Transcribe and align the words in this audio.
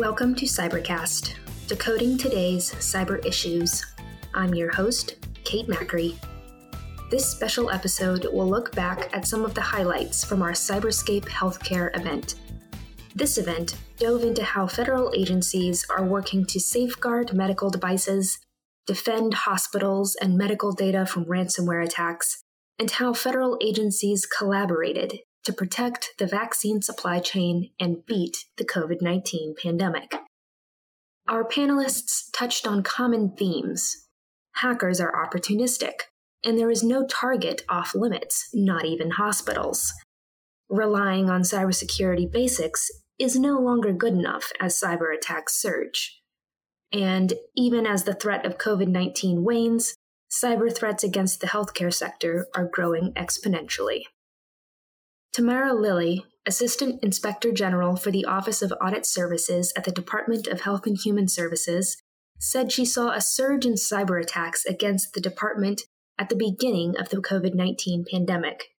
Welcome 0.00 0.34
to 0.36 0.46
Cybercast, 0.46 1.34
decoding 1.66 2.16
today's 2.16 2.72
cyber 2.76 3.22
issues. 3.26 3.84
I'm 4.32 4.54
your 4.54 4.72
host, 4.72 5.16
Kate 5.44 5.68
Macri. 5.68 6.16
This 7.10 7.28
special 7.28 7.70
episode 7.70 8.24
will 8.32 8.48
look 8.48 8.74
back 8.74 9.14
at 9.14 9.28
some 9.28 9.44
of 9.44 9.52
the 9.52 9.60
highlights 9.60 10.24
from 10.24 10.40
our 10.40 10.52
Cyberscape 10.52 11.26
Healthcare 11.26 11.94
event. 11.94 12.36
This 13.14 13.36
event 13.36 13.76
dove 13.98 14.24
into 14.24 14.42
how 14.42 14.66
federal 14.66 15.12
agencies 15.14 15.84
are 15.94 16.02
working 16.02 16.46
to 16.46 16.58
safeguard 16.58 17.34
medical 17.34 17.68
devices, 17.68 18.38
defend 18.86 19.34
hospitals 19.34 20.16
and 20.18 20.38
medical 20.38 20.72
data 20.72 21.04
from 21.04 21.26
ransomware 21.26 21.84
attacks, 21.84 22.42
and 22.78 22.90
how 22.90 23.12
federal 23.12 23.58
agencies 23.60 24.24
collaborated 24.24 25.18
to 25.44 25.52
protect 25.52 26.14
the 26.18 26.26
vaccine 26.26 26.82
supply 26.82 27.18
chain 27.18 27.70
and 27.78 28.04
beat 28.06 28.44
the 28.56 28.64
COVID 28.64 29.00
19 29.00 29.54
pandemic. 29.60 30.14
Our 31.28 31.44
panelists 31.44 32.24
touched 32.32 32.66
on 32.66 32.82
common 32.82 33.36
themes. 33.36 34.08
Hackers 34.56 35.00
are 35.00 35.12
opportunistic, 35.12 35.92
and 36.44 36.58
there 36.58 36.70
is 36.70 36.82
no 36.82 37.06
target 37.06 37.62
off 37.68 37.94
limits, 37.94 38.48
not 38.52 38.84
even 38.84 39.12
hospitals. 39.12 39.92
Relying 40.68 41.30
on 41.30 41.42
cybersecurity 41.42 42.30
basics 42.30 42.90
is 43.18 43.38
no 43.38 43.58
longer 43.58 43.92
good 43.92 44.14
enough 44.14 44.50
as 44.60 44.80
cyber 44.80 45.14
attacks 45.14 45.54
surge. 45.54 46.20
And 46.92 47.34
even 47.56 47.86
as 47.86 48.04
the 48.04 48.14
threat 48.14 48.44
of 48.44 48.58
COVID 48.58 48.88
19 48.88 49.44
wanes, 49.44 49.94
cyber 50.30 50.74
threats 50.74 51.04
against 51.04 51.40
the 51.40 51.48
healthcare 51.48 51.92
sector 51.92 52.46
are 52.54 52.68
growing 52.70 53.12
exponentially. 53.14 54.02
Tamara 55.32 55.72
Lilly, 55.72 56.24
Assistant 56.44 57.04
Inspector 57.04 57.52
General 57.52 57.94
for 57.94 58.10
the 58.10 58.24
Office 58.24 58.62
of 58.62 58.72
Audit 58.82 59.06
Services 59.06 59.72
at 59.76 59.84
the 59.84 59.92
Department 59.92 60.48
of 60.48 60.62
Health 60.62 60.86
and 60.86 60.96
Human 60.96 61.28
Services, 61.28 62.02
said 62.40 62.72
she 62.72 62.84
saw 62.84 63.12
a 63.12 63.20
surge 63.20 63.64
in 63.64 63.74
cyber 63.74 64.20
attacks 64.20 64.64
against 64.64 65.12
the 65.12 65.20
department 65.20 65.82
at 66.18 66.30
the 66.30 66.36
beginning 66.36 66.96
of 66.98 67.10
the 67.10 67.18
COVID 67.18 67.54
19 67.54 68.06
pandemic 68.10 68.70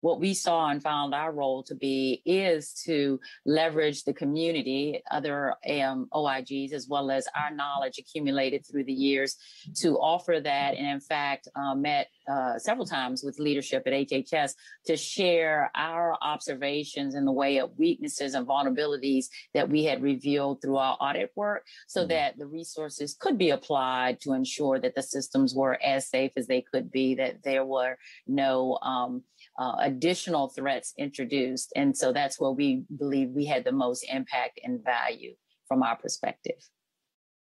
what 0.00 0.20
we 0.20 0.34
saw 0.34 0.68
and 0.68 0.82
found 0.82 1.14
our 1.14 1.32
role 1.32 1.62
to 1.64 1.74
be 1.74 2.22
is 2.24 2.72
to 2.84 3.20
leverage 3.44 4.04
the 4.04 4.12
community, 4.12 5.02
other 5.10 5.54
um, 5.68 6.08
OIGs, 6.12 6.72
as 6.72 6.88
well 6.88 7.10
as 7.10 7.26
our 7.36 7.54
knowledge 7.54 7.98
accumulated 7.98 8.64
through 8.66 8.84
the 8.84 8.92
years 8.92 9.36
to 9.76 9.98
offer 9.98 10.40
that. 10.42 10.74
And 10.74 10.86
in 10.86 11.00
fact, 11.00 11.48
uh, 11.54 11.74
met 11.74 12.08
uh, 12.28 12.58
several 12.58 12.86
times 12.86 13.22
with 13.22 13.38
leadership 13.38 13.82
at 13.86 13.92
HHS 13.92 14.54
to 14.86 14.96
share 14.96 15.70
our 15.74 16.16
observations 16.22 17.14
in 17.14 17.24
the 17.24 17.32
way 17.32 17.58
of 17.58 17.78
weaknesses 17.78 18.34
and 18.34 18.46
vulnerabilities 18.46 19.26
that 19.54 19.68
we 19.68 19.84
had 19.84 20.02
revealed 20.02 20.62
through 20.62 20.76
our 20.76 20.96
audit 21.00 21.30
work 21.36 21.64
so 21.86 22.00
mm-hmm. 22.00 22.08
that 22.08 22.38
the 22.38 22.46
resources 22.46 23.16
could 23.18 23.36
be 23.36 23.50
applied 23.50 24.20
to 24.20 24.32
ensure 24.32 24.78
that 24.78 24.94
the 24.94 25.02
systems 25.02 25.54
were 25.54 25.78
as 25.82 26.08
safe 26.08 26.32
as 26.36 26.46
they 26.46 26.62
could 26.72 26.90
be, 26.90 27.14
that 27.14 27.42
there 27.42 27.64
were 27.64 27.98
no 28.26 28.78
um, 28.82 29.22
uh, 29.58 29.76
additional 29.80 30.48
threats 30.48 30.94
introduced. 30.98 31.72
And 31.76 31.96
so 31.96 32.12
that's 32.12 32.40
where 32.40 32.50
we 32.50 32.84
believe 32.96 33.30
we 33.30 33.46
had 33.46 33.64
the 33.64 33.72
most 33.72 34.04
impact 34.10 34.60
and 34.62 34.82
value 34.82 35.34
from 35.68 35.82
our 35.82 35.96
perspective. 35.96 36.60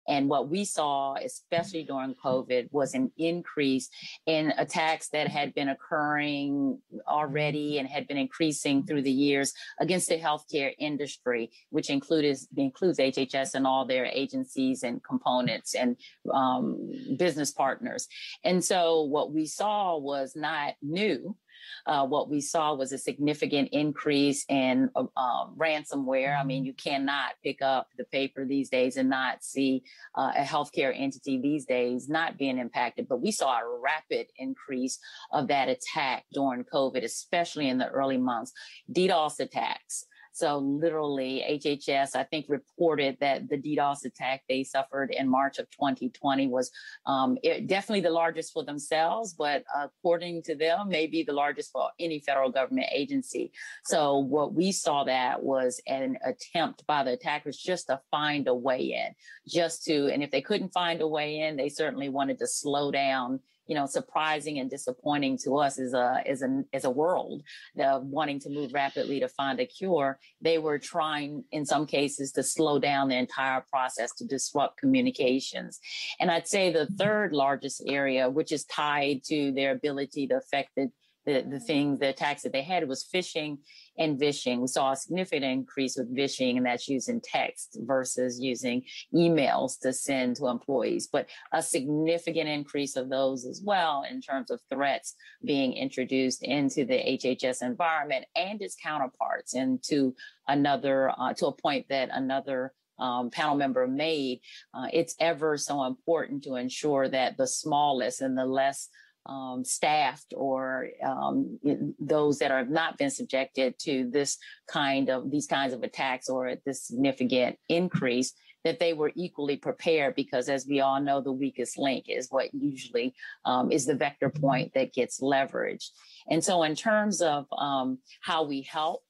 And 0.06 0.28
what 0.28 0.48
we 0.48 0.64
saw, 0.64 1.14
especially 1.14 1.84
during 1.84 2.14
COVID, 2.14 2.68
was 2.70 2.94
an 2.94 3.10
increase 3.16 3.88
in 4.26 4.52
attacks 4.58 5.08
that 5.08 5.28
had 5.28 5.54
been 5.54 5.70
occurring 5.70 6.78
already 7.08 7.78
and 7.78 7.88
had 7.88 8.06
been 8.06 8.18
increasing 8.18 8.84
through 8.84 9.02
the 9.02 9.10
years 9.10 9.52
against 9.80 10.08
the 10.08 10.18
healthcare 10.18 10.72
industry, 10.78 11.50
which 11.70 11.90
included, 11.90 12.36
includes 12.56 12.98
HHS 12.98 13.54
and 13.54 13.66
all 13.66 13.86
their 13.86 14.04
agencies 14.04 14.82
and 14.82 15.02
components 15.02 15.74
and 15.74 15.96
um, 16.32 16.90
business 17.16 17.50
partners. 17.50 18.06
And 18.44 18.62
so 18.62 19.02
what 19.02 19.32
we 19.32 19.46
saw 19.46 19.96
was 19.96 20.36
not 20.36 20.74
new 20.82 21.36
uh, 21.86 22.06
what 22.06 22.30
we 22.30 22.40
saw 22.40 22.74
was 22.74 22.92
a 22.92 22.98
significant 22.98 23.68
increase 23.72 24.44
in 24.48 24.90
uh, 24.96 25.04
um, 25.16 25.54
ransomware. 25.56 26.38
I 26.38 26.44
mean, 26.44 26.62
mm-hmm. 26.62 26.66
you 26.66 26.74
cannot 26.74 27.34
pick 27.42 27.62
up 27.62 27.88
the 27.96 28.04
paper 28.04 28.44
these 28.44 28.68
days 28.68 28.96
and 28.96 29.08
not 29.08 29.42
see 29.44 29.82
uh, 30.14 30.32
a 30.36 30.42
healthcare 30.42 30.92
entity 30.96 31.40
these 31.40 31.64
days 31.64 32.08
not 32.08 32.38
being 32.38 32.58
impacted. 32.58 33.08
But 33.08 33.20
we 33.22 33.30
saw 33.30 33.58
a 33.58 33.78
rapid 33.82 34.26
increase 34.36 34.98
of 35.32 35.48
that 35.48 35.68
attack 35.68 36.24
during 36.32 36.64
COVID, 36.64 37.04
especially 37.04 37.68
in 37.68 37.78
the 37.78 37.88
early 37.88 38.18
months. 38.18 38.52
DDoS 38.92 39.40
attacks. 39.40 40.06
So 40.34 40.58
literally 40.58 41.44
HHS, 41.48 42.16
I 42.16 42.24
think 42.24 42.46
reported 42.48 43.16
that 43.20 43.48
the 43.48 43.56
DDoS 43.56 44.04
attack 44.04 44.42
they 44.48 44.64
suffered 44.64 45.12
in 45.12 45.28
March 45.28 45.60
of 45.60 45.70
2020 45.70 46.48
was 46.48 46.72
um, 47.06 47.38
it, 47.44 47.68
definitely 47.68 48.00
the 48.00 48.10
largest 48.10 48.52
for 48.52 48.64
themselves, 48.64 49.32
but 49.32 49.62
according 49.72 50.42
to 50.42 50.56
them, 50.56 50.88
maybe 50.88 51.22
the 51.22 51.32
largest 51.32 51.70
for 51.70 51.88
any 52.00 52.18
federal 52.18 52.50
government 52.50 52.88
agency. 52.92 53.52
So 53.84 54.18
what 54.18 54.54
we 54.54 54.72
saw 54.72 55.04
that 55.04 55.40
was 55.40 55.80
an 55.86 56.18
attempt 56.24 56.84
by 56.88 57.04
the 57.04 57.12
attackers 57.12 57.56
just 57.56 57.86
to 57.86 58.00
find 58.10 58.48
a 58.48 58.54
way 58.54 58.92
in, 58.92 59.14
just 59.46 59.84
to, 59.84 60.12
and 60.12 60.20
if 60.20 60.32
they 60.32 60.42
couldn't 60.42 60.72
find 60.72 61.00
a 61.00 61.06
way 61.06 61.38
in, 61.42 61.56
they 61.56 61.68
certainly 61.68 62.08
wanted 62.08 62.40
to 62.40 62.48
slow 62.48 62.90
down 62.90 63.38
you 63.66 63.74
know, 63.74 63.86
surprising 63.86 64.58
and 64.58 64.70
disappointing 64.70 65.38
to 65.44 65.56
us 65.58 65.78
as 65.78 65.94
a 65.94 66.22
as 66.26 66.42
a 66.42 66.64
as 66.72 66.84
a 66.84 66.90
world 66.90 67.42
the 67.74 68.00
wanting 68.02 68.38
to 68.40 68.50
move 68.50 68.72
rapidly 68.72 69.20
to 69.20 69.28
find 69.28 69.60
a 69.60 69.66
cure. 69.66 70.18
They 70.40 70.58
were 70.58 70.78
trying, 70.78 71.44
in 71.52 71.64
some 71.64 71.86
cases, 71.86 72.32
to 72.32 72.42
slow 72.42 72.78
down 72.78 73.08
the 73.08 73.16
entire 73.16 73.64
process 73.70 74.12
to 74.16 74.26
disrupt 74.26 74.78
communications. 74.78 75.80
And 76.20 76.30
I'd 76.30 76.48
say 76.48 76.72
the 76.72 76.86
third 76.86 77.32
largest 77.32 77.82
area, 77.86 78.28
which 78.28 78.52
is 78.52 78.64
tied 78.64 79.22
to 79.24 79.52
their 79.52 79.72
ability 79.72 80.26
to 80.28 80.36
affect 80.36 80.70
the 80.76 80.90
the, 81.26 81.44
the 81.48 81.60
thing, 81.60 81.96
the 81.96 82.08
attacks 82.08 82.42
that 82.42 82.52
they 82.52 82.62
had 82.62 82.88
was 82.88 83.08
phishing 83.12 83.58
and 83.98 84.18
vishing. 84.18 84.60
We 84.60 84.66
saw 84.66 84.92
a 84.92 84.96
significant 84.96 85.44
increase 85.44 85.96
with 85.96 86.14
vishing, 86.14 86.56
and 86.56 86.66
that's 86.66 86.88
using 86.88 87.20
text 87.22 87.78
versus 87.82 88.40
using 88.40 88.82
emails 89.14 89.78
to 89.80 89.92
send 89.92 90.36
to 90.36 90.48
employees, 90.48 91.08
but 91.10 91.28
a 91.52 91.62
significant 91.62 92.48
increase 92.48 92.96
of 92.96 93.08
those 93.08 93.46
as 93.46 93.62
well 93.64 94.04
in 94.08 94.20
terms 94.20 94.50
of 94.50 94.60
threats 94.70 95.14
being 95.44 95.72
introduced 95.74 96.42
into 96.42 96.84
the 96.84 96.94
HHS 96.94 97.62
environment 97.62 98.26
and 98.36 98.60
its 98.60 98.76
counterparts, 98.82 99.54
and 99.54 99.82
to 99.84 100.14
another, 100.48 101.10
uh, 101.18 101.32
to 101.34 101.46
a 101.46 101.52
point 101.52 101.86
that 101.88 102.10
another 102.12 102.72
um, 102.98 103.30
panel 103.30 103.56
member 103.56 103.86
made, 103.86 104.40
uh, 104.72 104.86
it's 104.92 105.16
ever 105.18 105.56
so 105.56 105.84
important 105.84 106.44
to 106.44 106.56
ensure 106.56 107.08
that 107.08 107.36
the 107.36 107.46
smallest 107.46 108.20
and 108.20 108.36
the 108.38 108.46
less 108.46 108.88
um, 109.26 109.64
staffed 109.64 110.34
or 110.36 110.88
um, 111.02 111.58
those 111.98 112.38
that 112.38 112.50
have 112.50 112.70
not 112.70 112.98
been 112.98 113.10
subjected 113.10 113.78
to 113.80 114.10
this 114.10 114.38
kind 114.68 115.08
of 115.08 115.30
these 115.30 115.46
kinds 115.46 115.72
of 115.72 115.82
attacks 115.82 116.28
or 116.28 116.54
this 116.66 116.86
significant 116.86 117.58
increase 117.68 118.32
that 118.64 118.80
they 118.80 118.94
were 118.94 119.12
equally 119.14 119.56
prepared 119.56 120.14
because 120.14 120.48
as 120.48 120.66
we 120.66 120.80
all 120.80 121.00
know 121.00 121.20
the 121.20 121.32
weakest 121.32 121.78
link 121.78 122.06
is 122.08 122.28
what 122.30 122.52
usually 122.54 123.14
um, 123.44 123.70
is 123.70 123.84
the 123.84 123.94
vector 123.94 124.30
point 124.30 124.72
that 124.74 124.94
gets 124.94 125.20
leveraged. 125.20 125.90
And 126.30 126.42
so 126.42 126.62
in 126.62 126.74
terms 126.74 127.20
of 127.20 127.46
um, 127.56 127.98
how 128.22 128.44
we 128.44 128.62
help 128.62 129.02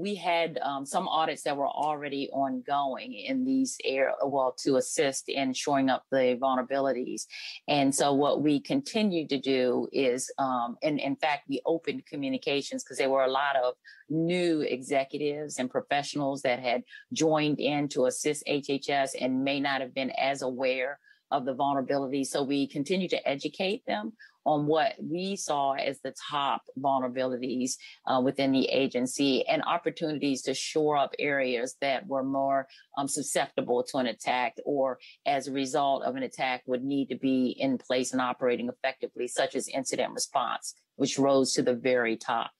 we 0.00 0.14
had 0.14 0.58
um, 0.62 0.86
some 0.86 1.06
audits 1.08 1.42
that 1.42 1.56
were 1.56 1.68
already 1.68 2.28
ongoing 2.32 3.12
in 3.12 3.44
these 3.44 3.76
air 3.84 4.12
well 4.24 4.54
to 4.60 4.76
assist 4.76 5.28
in 5.28 5.52
shoring 5.52 5.90
up 5.90 6.04
the 6.10 6.38
vulnerabilities. 6.40 7.26
And 7.68 7.94
so 7.94 8.14
what 8.14 8.42
we 8.42 8.60
continued 8.60 9.28
to 9.30 9.38
do 9.38 9.88
is 9.92 10.32
um, 10.38 10.76
and 10.82 10.98
in 10.98 11.16
fact 11.16 11.48
we 11.48 11.60
opened 11.66 12.06
communications 12.06 12.82
because 12.82 12.98
there 12.98 13.10
were 13.10 13.24
a 13.24 13.30
lot 13.30 13.56
of 13.56 13.74
new 14.08 14.62
executives 14.62 15.58
and 15.58 15.70
professionals 15.70 16.42
that 16.42 16.60
had 16.60 16.82
joined 17.12 17.60
in 17.60 17.88
to 17.88 18.06
assist 18.06 18.42
hhs 18.46 19.10
and 19.20 19.44
may 19.44 19.60
not 19.60 19.80
have 19.80 19.94
been 19.94 20.10
as 20.10 20.42
aware 20.42 20.98
of 21.30 21.44
the 21.44 21.54
vulnerabilities 21.54 22.26
so 22.26 22.42
we 22.42 22.66
continue 22.66 23.08
to 23.08 23.28
educate 23.28 23.84
them 23.86 24.12
on 24.46 24.66
what 24.66 24.94
we 25.00 25.36
saw 25.36 25.72
as 25.72 26.00
the 26.00 26.14
top 26.30 26.62
vulnerabilities 26.78 27.72
uh, 28.06 28.20
within 28.22 28.52
the 28.52 28.66
agency 28.66 29.46
and 29.46 29.62
opportunities 29.64 30.42
to 30.42 30.54
shore 30.54 30.96
up 30.96 31.14
areas 31.18 31.76
that 31.80 32.06
were 32.06 32.24
more 32.24 32.66
um, 32.96 33.08
susceptible 33.08 33.82
to 33.82 33.98
an 33.98 34.06
attack 34.06 34.56
or 34.64 34.98
as 35.26 35.46
a 35.46 35.52
result 35.52 36.02
of 36.04 36.16
an 36.16 36.22
attack 36.22 36.62
would 36.66 36.84
need 36.84 37.08
to 37.08 37.16
be 37.16 37.54
in 37.58 37.78
place 37.78 38.12
and 38.12 38.20
operating 38.20 38.68
effectively, 38.68 39.28
such 39.28 39.54
as 39.54 39.68
incident 39.68 40.12
response, 40.12 40.74
which 40.96 41.18
rose 41.18 41.52
to 41.52 41.62
the 41.62 41.74
very 41.74 42.16
top. 42.16 42.50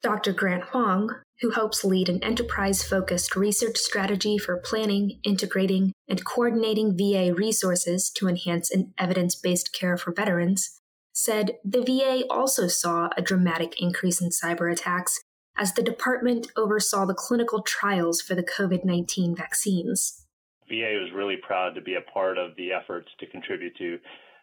Dr. 0.00 0.32
Grant 0.32 0.62
Huang, 0.64 1.10
who 1.40 1.50
helps 1.50 1.84
lead 1.84 2.08
an 2.08 2.22
enterprise 2.22 2.84
focused 2.84 3.34
research 3.34 3.76
strategy 3.76 4.38
for 4.38 4.56
planning, 4.56 5.18
integrating, 5.24 5.92
and 6.08 6.24
coordinating 6.24 6.96
VA 6.96 7.34
resources 7.34 8.08
to 8.10 8.28
enhance 8.28 8.70
an 8.70 8.94
evidence 8.96 9.34
based 9.34 9.72
care 9.72 9.96
for 9.96 10.12
veterans, 10.12 10.77
said 11.18 11.58
the 11.64 11.82
VA 11.82 12.22
also 12.30 12.68
saw 12.68 13.10
a 13.16 13.22
dramatic 13.22 13.80
increase 13.82 14.20
in 14.20 14.30
cyber 14.30 14.70
attacks 14.70 15.20
as 15.56 15.74
the 15.74 15.82
department 15.82 16.46
oversaw 16.56 17.04
the 17.04 17.14
clinical 17.14 17.60
trials 17.62 18.20
for 18.20 18.36
the 18.36 18.42
COVID 18.44 18.84
19 18.84 19.34
vaccines. 19.34 20.24
VA 20.68 20.94
was 21.02 21.10
really 21.12 21.36
proud 21.42 21.74
to 21.74 21.80
be 21.80 21.96
a 21.96 22.12
part 22.12 22.38
of 22.38 22.54
the 22.56 22.72
efforts 22.72 23.08
to 23.18 23.26
contribute 23.26 23.76
to 23.78 23.98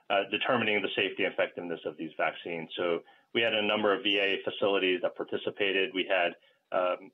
uh, 0.10 0.24
determining 0.30 0.82
the 0.82 0.90
safety 0.98 1.24
and 1.24 1.34
effectiveness 1.34 1.80
of 1.86 1.96
these 1.98 2.12
vaccines. 2.18 2.68
So 2.76 3.00
we 3.34 3.42
had 3.42 3.54
a 3.54 3.66
number 3.66 3.96
of 3.96 4.04
VA 4.04 4.36
facilities 4.44 5.00
that 5.04 5.16
participated. 5.16 5.92
We 5.94 6.06
had 6.10 6.36
um, 6.76 7.10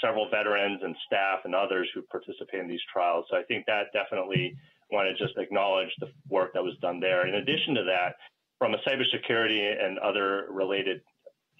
several 0.00 0.30
veterans 0.30 0.80
and 0.84 0.94
staff 1.06 1.40
and 1.44 1.56
others 1.56 1.88
who 1.92 2.02
participated 2.02 2.60
in 2.60 2.68
these 2.68 2.86
trials. 2.92 3.26
So 3.30 3.36
I 3.36 3.42
think 3.48 3.66
that 3.66 3.90
definitely 3.92 4.54
want 4.92 5.08
to 5.08 5.24
just 5.24 5.36
acknowledge 5.38 5.90
the 5.98 6.12
work 6.28 6.52
that 6.54 6.62
was 6.62 6.76
done 6.80 7.00
there. 7.00 7.26
In 7.26 7.34
addition 7.34 7.74
to 7.74 7.84
that, 7.84 8.14
from 8.62 8.74
a 8.74 8.78
cybersecurity 8.88 9.84
and 9.84 9.98
other 9.98 10.46
related 10.48 11.00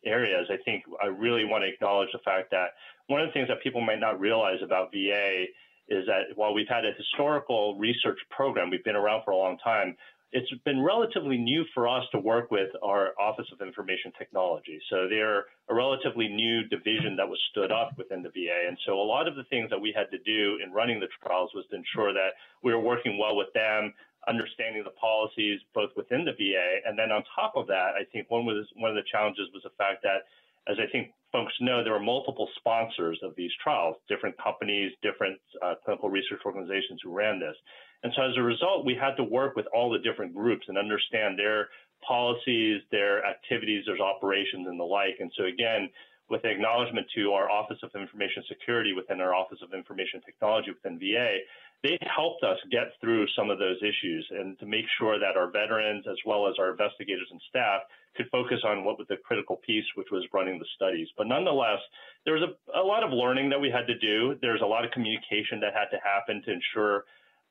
areas, 0.07 0.47
I 0.49 0.57
think 0.65 0.85
I 1.03 1.07
really 1.07 1.45
want 1.45 1.65
to 1.65 1.69
acknowledge 1.69 2.11
the 2.13 2.21
fact 2.25 2.53
that 2.53 2.79
one 3.09 3.21
of 3.21 3.27
the 3.27 3.33
things 3.33 3.49
that 3.49 3.61
people 3.61 3.81
might 3.81 3.99
not 3.99 4.21
realize 4.21 4.63
about 4.63 4.93
VA 4.93 5.47
is 5.89 6.07
that 6.07 6.37
while 6.37 6.55
we've 6.55 6.69
had 6.69 6.85
a 6.85 6.93
historical 6.97 7.77
research 7.77 8.21
program, 8.31 8.71
we've 8.71 8.85
been 8.85 8.95
around 8.95 9.25
for 9.25 9.33
a 9.33 9.37
long 9.37 9.59
time, 9.65 9.97
it's 10.31 10.49
been 10.65 10.81
relatively 10.81 11.39
new 11.39 11.65
for 11.75 11.89
us 11.89 12.05
to 12.13 12.21
work 12.21 12.53
with 12.53 12.71
our 12.85 13.19
Office 13.21 13.47
of 13.53 13.67
Information 13.67 14.13
Technology. 14.17 14.79
So 14.89 15.09
they're 15.11 15.47
a 15.69 15.75
relatively 15.75 16.29
new 16.29 16.69
division 16.69 17.17
that 17.17 17.29
was 17.29 17.41
stood 17.51 17.73
up 17.73 17.99
within 17.99 18.23
the 18.23 18.31
VA. 18.31 18.69
And 18.69 18.79
so 18.87 18.95
a 18.95 19.03
lot 19.03 19.27
of 19.27 19.35
the 19.35 19.45
things 19.51 19.71
that 19.71 19.81
we 19.81 19.93
had 19.95 20.09
to 20.13 20.19
do 20.19 20.59
in 20.65 20.73
running 20.73 21.01
the 21.01 21.09
trials 21.21 21.51
was 21.53 21.65
to 21.71 21.77
ensure 21.77 22.15
that 22.15 22.39
we 22.63 22.73
were 22.73 22.81
working 22.81 23.19
well 23.19 23.35
with 23.35 23.53
them, 23.55 23.93
understanding 24.29 24.85
the 24.85 24.95
policies 24.95 25.61
both 25.75 25.91
within 25.97 26.25
the 26.25 26.33
VA. 26.33 26.81
And 26.87 26.99
then 26.99 27.11
on 27.11 27.25
top 27.35 27.55
of 27.57 27.67
that, 27.67 27.99
I 27.99 28.05
think 28.13 28.31
one 28.31 28.47
was 28.47 28.67
one 28.77 28.91
of 28.91 28.97
the 28.97 29.09
challenges 29.11 29.49
was 29.53 29.63
the 29.65 29.75
fact 29.79 30.03
that 30.03 30.31
as 30.71 30.77
I 30.79 30.87
think 30.91 31.11
folks 31.33 31.53
know, 31.61 31.83
there 31.83 31.93
were 31.93 32.01
multiple 32.01 32.49
sponsors 32.57 33.19
of 33.23 33.35
these 33.37 33.51
trials, 33.63 33.97
different 34.09 34.37
companies, 34.39 34.93
different 35.03 35.41
uh, 35.61 35.75
clinical 35.85 36.09
research 36.09 36.41
organizations 36.47 37.01
who 37.03 37.11
ran 37.11 37.41
this. 37.41 37.57
And 38.05 38.13
so 38.15 38.23
as 38.23 38.37
a 38.37 38.43
result, 38.43 38.85
we 38.85 38.95
had 38.95 39.17
to 39.17 39.25
work 39.25 39.57
with 39.57 39.67
all 39.75 39.91
the 39.91 39.99
different 39.99 40.35
groups 40.35 40.67
and 40.69 40.79
understand 40.79 41.39
their 41.39 41.69
policies, 42.07 42.83
their 42.91 43.25
activities, 43.25 43.85
their 43.87 43.99
operations, 43.99 44.67
and 44.69 44.79
the 44.79 44.85
like. 44.85 45.17
And 45.21 45.33
so 45.37 45.45
again, 45.45 45.89
with 46.29 46.45
acknowledgement 46.45 47.07
to 47.15 47.33
our 47.33 47.51
Office 47.51 47.79
of 47.83 47.91
Information 47.95 48.43
Security 48.49 48.93
within 48.93 49.21
our 49.21 49.35
Office 49.35 49.59
of 49.63 49.75
Information 49.75 50.21
Technology 50.25 50.71
within 50.71 50.99
VA, 50.99 51.39
they 51.83 51.99
helped 52.15 52.45
us 52.45 52.59
get 52.71 52.95
through 53.01 53.27
some 53.37 53.51
of 53.51 53.59
those 53.59 53.77
issues 53.83 54.27
and 54.31 54.59
to 54.61 54.67
make 54.67 54.85
sure 54.99 55.19
that 55.19 55.37
our 55.37 55.51
veterans, 55.51 56.05
as 56.09 56.17
well 56.25 56.47
as 56.47 56.55
our 56.59 56.71
investigators 56.71 57.27
and 57.31 57.41
staff, 57.49 57.83
could 58.17 58.29
focus 58.31 58.61
on 58.65 58.85
what 58.85 58.99
was 58.99 59.09
the 59.09 59.17
critical 59.25 59.57
piece, 59.67 59.85
which 59.97 60.09
was 60.13 60.25
running 60.33 60.59
the 60.59 60.67
studies. 60.77 61.09
But 61.17 61.27
nonetheless, 61.27 61.81
there 62.25 62.35
was 62.35 62.45
a, 62.45 62.79
a 62.79 62.85
lot 62.85 63.03
of 63.03 63.11
learning 63.11 63.51
that 63.51 63.61
we 63.61 63.71
had 63.71 63.87
to 63.89 63.99
do. 63.99 64.39
There's 64.41 64.61
a 64.63 64.67
lot 64.67 64.85
of 64.85 64.93
communication 64.93 65.59
that 65.61 65.75
had 65.75 65.91
to 65.91 65.99
happen 65.99 66.43
to 66.47 66.53
ensure 66.53 67.05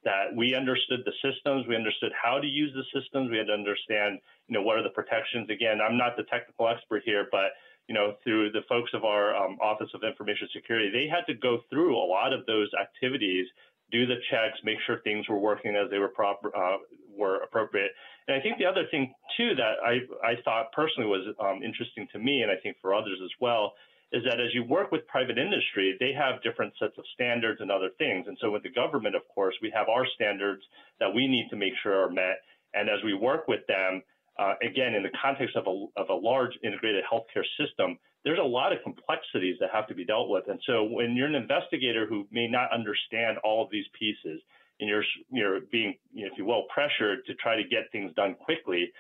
that 0.04 0.34
we 0.36 0.56
understood 0.56 1.02
the 1.06 1.14
systems, 1.22 1.68
we 1.68 1.76
understood 1.76 2.12
how 2.16 2.40
to 2.40 2.48
use 2.48 2.74
the 2.74 2.88
systems, 2.90 3.30
we 3.30 3.38
had 3.38 3.48
to 3.48 3.54
understand, 3.54 4.18
you 4.48 4.58
know, 4.58 4.64
what 4.64 4.78
are 4.78 4.84
the 4.84 4.90
protections. 4.90 5.50
Again, 5.50 5.78
I'm 5.78 5.98
not 5.98 6.18
the 6.18 6.24
technical 6.24 6.68
expert 6.70 7.04
here, 7.06 7.28
but 7.32 7.54
you 7.88 7.96
know, 7.96 8.16
through 8.24 8.52
the 8.52 8.62
folks 8.70 8.92
of 8.94 9.04
our 9.04 9.36
um, 9.36 9.58
Office 9.62 9.90
of 9.94 10.04
Information 10.04 10.48
Security, 10.56 10.90
they 10.90 11.08
had 11.12 11.26
to 11.28 11.38
go 11.38 11.60
through 11.70 11.98
a 11.98 12.08
lot 12.08 12.32
of 12.32 12.46
those 12.46 12.70
activities, 12.80 13.48
do 13.92 14.06
the 14.06 14.16
checks, 14.30 14.58
make 14.64 14.78
sure 14.86 15.00
things 15.04 15.28
were 15.30 15.38
working 15.40 15.76
as 15.76 15.90
they 15.90 16.00
were 16.00 16.10
proper, 16.10 16.56
uh, 16.56 16.78
were 17.16 17.38
appropriate. 17.44 17.92
And 18.28 18.38
I 18.38 18.42
think 18.42 18.58
the 18.58 18.66
other 18.66 18.86
thing 18.92 19.14
too 19.38 19.56
that 19.56 19.76
I 19.84 19.94
I 20.26 20.34
thought 20.44 20.72
personally 20.72 21.10
was 21.10 21.24
um, 21.40 21.62
interesting 21.64 22.08
to 22.14 22.20
me, 22.20 22.42
and 22.42 22.52
I 22.52 22.56
think 22.62 22.78
for 22.82 22.94
others 22.94 23.20
as 23.24 23.32
well, 23.40 23.74
is 24.12 24.24
that 24.26 24.40
as 24.40 24.54
you 24.54 24.64
work 24.64 24.92
with 24.92 25.08
private 25.08 25.38
industry, 25.38 25.96
they 26.00 26.12
have 26.12 26.44
different 26.44 26.74
sets 26.78 26.98
of 26.98 27.06
standards 27.14 27.62
and 27.62 27.72
other 27.72 27.90
things. 27.98 28.28
And 28.28 28.38
so 28.42 28.52
with 28.52 28.64
the 28.64 28.70
government, 28.72 29.16
of 29.16 29.24
course, 29.34 29.56
we 29.62 29.72
have 29.74 29.88
our 29.88 30.06
standards 30.16 30.62
that 31.00 31.14
we 31.14 31.28
need 31.28 31.48
to 31.50 31.56
make 31.56 31.74
sure 31.82 32.06
are 32.06 32.12
met. 32.12 32.44
And 32.74 32.90
as 32.90 33.00
we 33.04 33.14
work 33.14 33.48
with 33.48 33.66
them, 33.68 34.04
uh, 34.38 34.56
again, 34.62 34.96
in 34.96 35.04
the 35.04 35.16
context 35.22 35.56
of 35.56 35.66
a, 35.68 35.76
of 35.96 36.10
a 36.10 36.14
large 36.14 36.52
integrated 36.64 37.04
healthcare 37.08 37.48
system, 37.60 37.98
there's 38.24 38.40
a 38.40 38.48
lot 38.48 38.72
of 38.72 38.80
complexities 38.84 39.58
that 39.60 39.70
have 39.74 39.88
to 39.88 39.96
be 39.96 40.06
dealt 40.06 40.30
with. 40.30 40.48
And 40.48 40.60
so 40.68 40.84
when 40.84 41.16
you're 41.16 41.28
an 41.28 41.36
investigator 41.36 42.06
who 42.06 42.28
may 42.32 42.48
not 42.48 42.72
understand 42.72 43.38
all 43.44 43.64
of 43.64 43.72
these 43.72 43.86
pieces, 43.98 44.42
and 44.80 44.90
you're, 44.90 45.04
you're 45.32 45.60
being, 45.72 45.96
if 46.14 46.34
you 46.38 46.46
will, 46.46 46.64
pressured 46.74 47.26
to 47.28 47.36
try 47.36 47.56
to 47.56 47.64
get 47.64 47.92
things 47.92 48.12
done 48.16 48.36
quickly, 48.36 48.92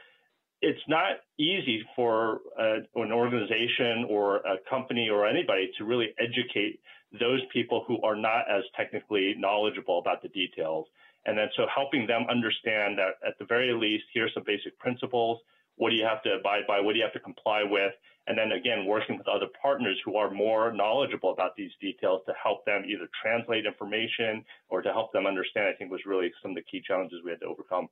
it's 0.61 0.81
not 0.87 1.17
easy 1.39 1.83
for 1.95 2.41
uh, 2.59 2.77
an 2.95 3.11
organization 3.11 4.05
or 4.07 4.37
a 4.37 4.57
company 4.69 5.09
or 5.09 5.27
anybody 5.27 5.71
to 5.77 5.85
really 5.85 6.09
educate 6.19 6.79
those 7.19 7.41
people 7.51 7.83
who 7.87 7.99
are 8.03 8.15
not 8.15 8.45
as 8.49 8.63
technically 8.77 9.33
knowledgeable 9.37 9.99
about 9.99 10.21
the 10.21 10.29
details. 10.29 10.85
And 11.25 11.37
then 11.37 11.49
so 11.57 11.65
helping 11.73 12.07
them 12.07 12.25
understand 12.29 12.97
that 12.97 13.27
at 13.27 13.37
the 13.39 13.45
very 13.45 13.73
least, 13.73 14.05
here's 14.13 14.33
some 14.33 14.43
basic 14.45 14.77
principles. 14.79 15.39
What 15.81 15.89
do 15.89 15.95
you 15.95 16.05
have 16.05 16.21
to 16.21 16.33
abide 16.33 16.67
by? 16.67 16.79
What 16.79 16.93
do 16.93 16.99
you 16.99 17.03
have 17.03 17.13
to 17.13 17.19
comply 17.19 17.63
with? 17.63 17.93
And 18.27 18.37
then 18.37 18.51
again, 18.51 18.85
working 18.85 19.17
with 19.17 19.27
other 19.27 19.47
partners 19.59 19.99
who 20.05 20.15
are 20.15 20.29
more 20.29 20.71
knowledgeable 20.71 21.33
about 21.33 21.55
these 21.57 21.71
details 21.81 22.21
to 22.27 22.33
help 22.41 22.63
them 22.65 22.83
either 22.87 23.09
translate 23.19 23.65
information 23.65 24.45
or 24.69 24.83
to 24.83 24.93
help 24.93 25.11
them 25.11 25.25
understand, 25.25 25.65
I 25.65 25.73
think 25.73 25.89
was 25.89 26.05
really 26.05 26.31
some 26.39 26.51
of 26.51 26.55
the 26.55 26.61
key 26.61 26.83
challenges 26.85 27.21
we 27.25 27.31
had 27.31 27.39
to 27.39 27.47
overcome. 27.47 27.87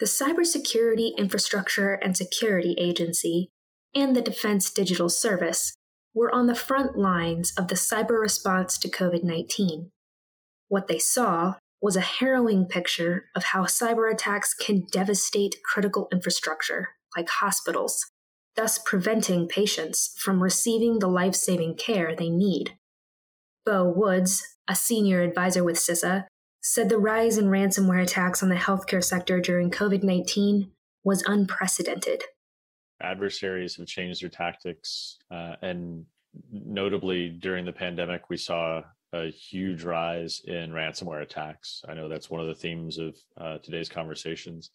The 0.00 0.04
Cybersecurity 0.04 1.16
Infrastructure 1.16 1.94
and 1.94 2.14
Security 2.14 2.74
Agency 2.76 3.48
and 3.94 4.14
the 4.14 4.20
Defense 4.20 4.70
Digital 4.70 5.08
Service 5.08 5.72
were 6.12 6.30
on 6.34 6.46
the 6.46 6.54
front 6.54 6.98
lines 6.98 7.54
of 7.56 7.68
the 7.68 7.74
cyber 7.74 8.20
response 8.20 8.76
to 8.76 8.90
COVID 8.90 9.24
19. 9.24 9.92
What 10.68 10.88
they 10.88 10.98
saw 10.98 11.54
was 11.80 11.96
a 11.96 12.02
harrowing 12.02 12.66
picture 12.66 13.30
of 13.34 13.44
how 13.44 13.64
cyber 13.64 14.12
attacks 14.12 14.52
can 14.52 14.84
devastate 14.92 15.56
critical 15.64 16.06
infrastructure, 16.12 16.88
like 17.16 17.28
hospitals, 17.28 18.04
thus 18.56 18.78
preventing 18.78 19.48
patients 19.48 20.14
from 20.18 20.42
receiving 20.42 20.98
the 20.98 21.08
life 21.08 21.34
saving 21.34 21.76
care 21.76 22.14
they 22.14 22.30
need. 22.30 22.76
Beau 23.64 23.84
Woods, 23.84 24.42
a 24.66 24.74
senior 24.74 25.22
advisor 25.22 25.62
with 25.62 25.76
CISA, 25.76 26.26
said 26.60 26.88
the 26.88 26.98
rise 26.98 27.38
in 27.38 27.46
ransomware 27.46 28.02
attacks 28.02 28.42
on 28.42 28.48
the 28.48 28.56
healthcare 28.56 29.02
sector 29.02 29.40
during 29.40 29.70
COVID 29.70 30.02
19 30.02 30.70
was 31.04 31.22
unprecedented. 31.26 32.24
Adversaries 33.00 33.76
have 33.76 33.86
changed 33.86 34.22
their 34.22 34.28
tactics, 34.28 35.18
uh, 35.30 35.54
and 35.62 36.04
notably 36.50 37.28
during 37.28 37.64
the 37.64 37.72
pandemic, 37.72 38.28
we 38.28 38.36
saw 38.36 38.82
a 39.12 39.30
huge 39.30 39.84
rise 39.84 40.42
in 40.44 40.70
ransomware 40.70 41.22
attacks. 41.22 41.82
I 41.88 41.94
know 41.94 42.08
that's 42.08 42.28
one 42.28 42.40
of 42.40 42.46
the 42.46 42.54
themes 42.54 42.98
of 42.98 43.16
uh, 43.36 43.58
today's 43.58 43.88
conversations. 43.88 44.70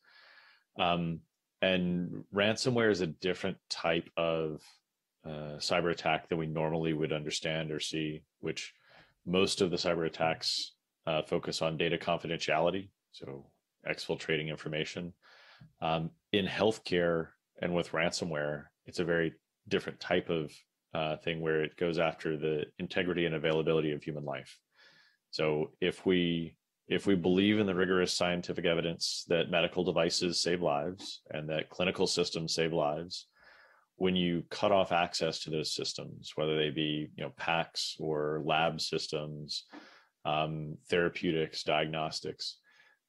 Um, 0.79 1.19
and 1.63 2.25
ransomware 2.35 2.91
is 2.91 2.99
a 2.99 3.07
different 3.07 3.55
type 3.69 4.09
of 4.17 4.61
uh, 5.25 5.55
cyber 5.59 5.91
attack 5.91 6.27
than 6.27 6.37
we 6.37 6.45
normally 6.45 6.91
would 6.91 7.13
understand 7.13 7.71
or 7.71 7.79
see, 7.79 8.21
which 8.41 8.73
most 9.25 9.61
of 9.61 9.71
the 9.71 9.77
cyber 9.77 10.05
attacks 10.05 10.73
uh, 11.07 11.21
focus 11.21 11.61
on 11.61 11.77
data 11.77 11.97
confidentiality, 11.97 12.89
so 13.13 13.45
exfiltrating 13.89 14.49
information. 14.49 15.13
Um, 15.81 16.09
in 16.33 16.45
healthcare 16.45 17.29
and 17.61 17.73
with 17.73 17.93
ransomware, 17.93 18.65
it's 18.85 18.99
a 18.99 19.05
very 19.05 19.31
different 19.69 20.01
type 20.01 20.29
of 20.29 20.51
uh, 20.93 21.15
thing 21.15 21.39
where 21.39 21.63
it 21.63 21.77
goes 21.77 21.97
after 21.97 22.35
the 22.35 22.65
integrity 22.77 23.25
and 23.25 23.35
availability 23.35 23.93
of 23.93 24.03
human 24.03 24.25
life. 24.25 24.59
So 25.31 25.71
if 25.79 26.05
we 26.05 26.57
if 26.87 27.07
we 27.07 27.15
believe 27.15 27.59
in 27.59 27.65
the 27.65 27.75
rigorous 27.75 28.13
scientific 28.13 28.65
evidence 28.65 29.25
that 29.27 29.49
medical 29.49 29.83
devices 29.83 30.41
save 30.41 30.61
lives 30.61 31.21
and 31.31 31.49
that 31.49 31.69
clinical 31.69 32.07
systems 32.07 32.53
save 32.53 32.73
lives, 32.73 33.27
when 33.95 34.15
you 34.15 34.43
cut 34.49 34.71
off 34.71 34.91
access 34.91 35.39
to 35.39 35.49
those 35.49 35.73
systems, 35.73 36.33
whether 36.35 36.57
they 36.57 36.69
be 36.69 37.09
you 37.15 37.23
know 37.23 37.31
PACS 37.39 37.95
or 37.99 38.41
lab 38.45 38.81
systems, 38.81 39.65
um, 40.25 40.77
therapeutics, 40.89 41.63
diagnostics, 41.63 42.57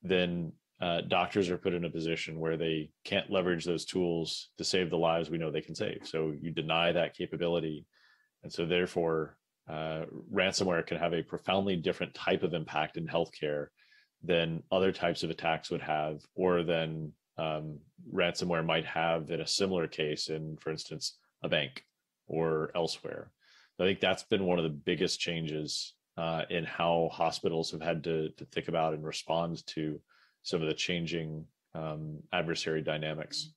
then 0.03 0.53
uh, 0.81 1.01
doctors 1.03 1.51
are 1.51 1.59
put 1.59 1.73
in 1.73 1.85
a 1.85 1.91
position 1.91 2.39
where 2.39 2.57
they 2.57 2.91
can't 3.05 3.31
leverage 3.31 3.65
those 3.65 3.85
tools 3.85 4.51
to 4.59 4.65
save 4.65 4.91
the 4.91 4.99
lives 4.99 5.31
we 5.31 5.39
know 5.39 5.51
they 5.51 5.61
can 5.61 5.75
save. 5.75 6.01
So 6.05 6.35
you 6.39 6.51
deny 6.51 6.93
that 6.93 7.17
capability. 7.17 7.87
And 8.43 8.53
so, 8.53 8.67
therefore, 8.67 9.39
uh, 9.69 10.03
ransomware 10.33 10.87
can 10.87 10.99
have 10.99 11.15
a 11.15 11.23
profoundly 11.23 11.77
different 11.77 12.15
type 12.15 12.43
of 12.43 12.55
impact 12.55 12.97
in 12.97 13.07
healthcare 13.07 13.69
than 14.23 14.63
other 14.71 14.93
types 14.93 15.23
of 15.23 15.31
attacks 15.31 15.71
would 15.71 15.83
have, 15.83 16.21
or 16.35 16.63
than 16.63 17.13
um, 17.39 17.79
ransomware 18.13 18.65
might 18.65 18.85
have 18.85 19.31
in 19.31 19.41
a 19.41 19.47
similar 19.47 19.87
case 19.87 20.29
in, 20.29 20.57
for 20.59 20.71
instance, 20.71 21.19
a 21.43 21.49
bank 21.49 21.85
or 22.27 22.71
elsewhere. 22.75 23.31
I 23.81 23.85
think 23.85 24.01
that's 24.01 24.23
been 24.23 24.45
one 24.45 24.59
of 24.59 24.65
the 24.65 24.71
biggest 24.71 25.19
changes 25.19 25.95
uh, 26.17 26.43
in 26.49 26.65
how 26.65 27.11
hospitals 27.13 27.73
have 27.73 27.83
had 27.83 28.05
to, 28.05 28.29
to 28.31 28.45
think 28.47 28.69
about 28.69 28.95
and 28.95 29.05
respond 29.05 29.67
to 29.69 30.01
some 30.43 30.63
of 30.63 30.69
the 30.69 30.75
changing 30.75 31.45
um, 31.75 32.21
adversary 32.33 32.83
dynamics. 32.83 33.51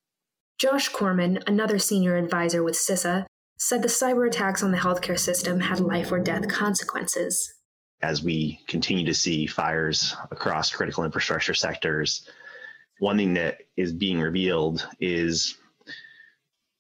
Josh 0.59 0.89
Corman, 0.89 1.39
another 1.45 1.77
senior 1.77 2.17
advisor 2.17 2.63
with 2.63 2.73
CISA, 2.73 3.25
said 3.57 3.81
the 3.81 3.87
cyber 3.87 4.27
attacks 4.27 4.63
on 4.63 4.71
the 4.71 4.77
healthcare 4.77 5.19
system 5.19 5.59
had 5.59 5.79
life 5.79 6.11
or 6.11 6.19
death 6.19 6.47
consequences. 6.47 7.53
As 8.01 8.23
we 8.23 8.59
continue 8.67 9.05
to 9.05 9.13
see 9.13 9.47
fires 9.47 10.15
across 10.29 10.71
critical 10.71 11.03
infrastructure 11.03 11.55
sectors, 11.55 12.29
one 12.99 13.17
thing 13.17 13.33
that 13.33 13.57
is 13.75 13.91
being 13.91 14.19
revealed 14.19 14.87
is 14.99 15.57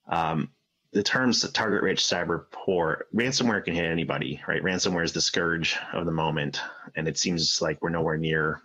um, 0.07 0.51
the 0.91 1.03
terms 1.03 1.49
target 1.51 1.81
rich 1.81 2.01
cyber 2.01 2.45
poor 2.51 3.05
ransomware 3.13 3.63
can 3.63 3.73
hit 3.73 3.85
anybody 3.85 4.41
right? 4.47 4.63
Ransomware 4.63 5.03
is 5.03 5.13
the 5.13 5.21
scourge 5.21 5.77
of 5.93 6.05
the 6.05 6.11
moment 6.11 6.61
and 6.95 7.07
it 7.07 7.17
seems 7.17 7.61
like 7.61 7.81
we're 7.81 7.89
nowhere 7.89 8.17
near 8.17 8.61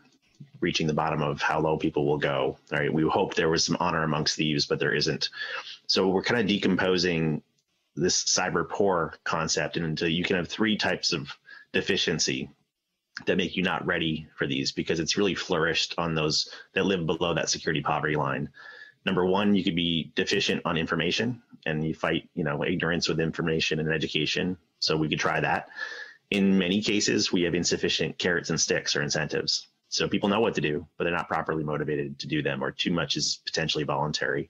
reaching 0.60 0.86
the 0.86 0.94
bottom 0.94 1.20
of 1.22 1.42
how 1.42 1.60
low 1.60 1.76
people 1.76 2.06
will 2.06 2.18
go 2.18 2.56
right? 2.70 2.92
We 2.92 3.02
hope 3.02 3.34
there 3.34 3.48
was 3.48 3.64
some 3.64 3.76
honor 3.80 4.04
amongst 4.04 4.36
thieves 4.36 4.66
but 4.66 4.78
there 4.78 4.94
isn't. 4.94 5.30
So 5.86 6.08
we're 6.08 6.22
kind 6.22 6.40
of 6.40 6.46
decomposing 6.46 7.42
this 7.94 8.24
cyber 8.24 8.68
poor 8.68 9.14
concept 9.24 9.76
into 9.76 10.10
you 10.10 10.24
can 10.24 10.36
have 10.36 10.48
three 10.48 10.76
types 10.76 11.12
of 11.12 11.28
deficiency 11.72 12.48
that 13.26 13.36
make 13.36 13.56
you 13.56 13.62
not 13.62 13.86
ready 13.86 14.26
for 14.36 14.46
these 14.46 14.72
because 14.72 14.98
it's 14.98 15.16
really 15.18 15.34
flourished 15.34 15.94
on 15.98 16.14
those 16.14 16.48
that 16.74 16.86
live 16.86 17.04
below 17.06 17.34
that 17.34 17.50
security 17.50 17.82
poverty 17.82 18.16
line. 18.16 18.48
Number 19.04 19.26
one 19.26 19.54
you 19.54 19.62
could 19.62 19.76
be 19.76 20.12
deficient 20.14 20.62
on 20.64 20.76
information 20.76 21.42
and 21.66 21.84
you 21.86 21.94
fight 21.94 22.28
you 22.34 22.44
know 22.44 22.64
ignorance 22.64 23.08
with 23.08 23.20
information 23.20 23.80
and 23.80 23.92
education 23.92 24.56
so 24.78 24.96
we 24.96 25.08
could 25.08 25.20
try 25.20 25.40
that. 25.40 25.68
In 26.30 26.58
many 26.58 26.80
cases 26.80 27.32
we 27.32 27.42
have 27.42 27.54
insufficient 27.54 28.18
carrots 28.18 28.50
and 28.50 28.60
sticks 28.60 28.96
or 28.96 29.02
incentives 29.02 29.68
so 29.88 30.08
people 30.08 30.30
know 30.30 30.40
what 30.40 30.54
to 30.54 30.62
do 30.62 30.86
but 30.96 31.04
they're 31.04 31.12
not 31.12 31.28
properly 31.28 31.62
motivated 31.62 32.18
to 32.18 32.26
do 32.26 32.42
them 32.42 32.64
or 32.64 32.70
too 32.70 32.90
much 32.90 33.16
is 33.16 33.40
potentially 33.44 33.84
voluntary 33.84 34.48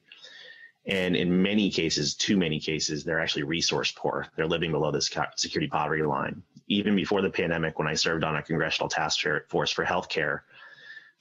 and 0.86 1.14
in 1.14 1.42
many 1.42 1.70
cases, 1.70 2.14
too 2.14 2.36
many 2.36 2.58
cases, 2.58 3.04
they're 3.04 3.20
actually 3.20 3.44
resource 3.44 3.92
poor. 3.94 4.26
They're 4.36 4.46
living 4.46 4.72
below 4.72 4.90
this 4.90 5.10
security 5.36 5.68
poverty 5.68 6.02
line. 6.02 6.42
Even 6.66 6.96
before 6.96 7.22
the 7.22 7.30
pandemic, 7.30 7.78
when 7.78 7.86
I 7.86 7.94
served 7.94 8.24
on 8.24 8.36
a 8.36 8.42
congressional 8.42 8.88
task 8.88 9.24
force 9.48 9.70
for 9.70 9.84
healthcare, 9.84 10.40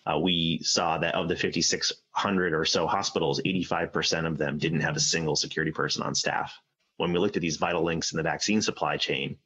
uh, 0.05 0.17
we 0.17 0.59
saw 0.63 0.97
that 0.97 1.13
of 1.13 1.27
the 1.27 1.35
5,600 1.35 2.53
or 2.53 2.65
so 2.65 2.87
hospitals, 2.87 3.39
85% 3.41 4.25
of 4.25 4.37
them 4.37 4.57
didn't 4.57 4.81
have 4.81 4.95
a 4.95 5.01
single 5.01 5.35
security 5.35 5.71
person 5.71 6.01
on 6.01 6.15
staff. 6.15 6.57
When 6.97 7.13
we 7.13 7.19
looked 7.19 7.35
at 7.35 7.41
these 7.41 7.57
vital 7.57 7.83
links 7.83 8.11
in 8.11 8.17
the 8.17 8.23
vaccine 8.23 8.61
supply 8.63 8.97
chain, 8.97 9.37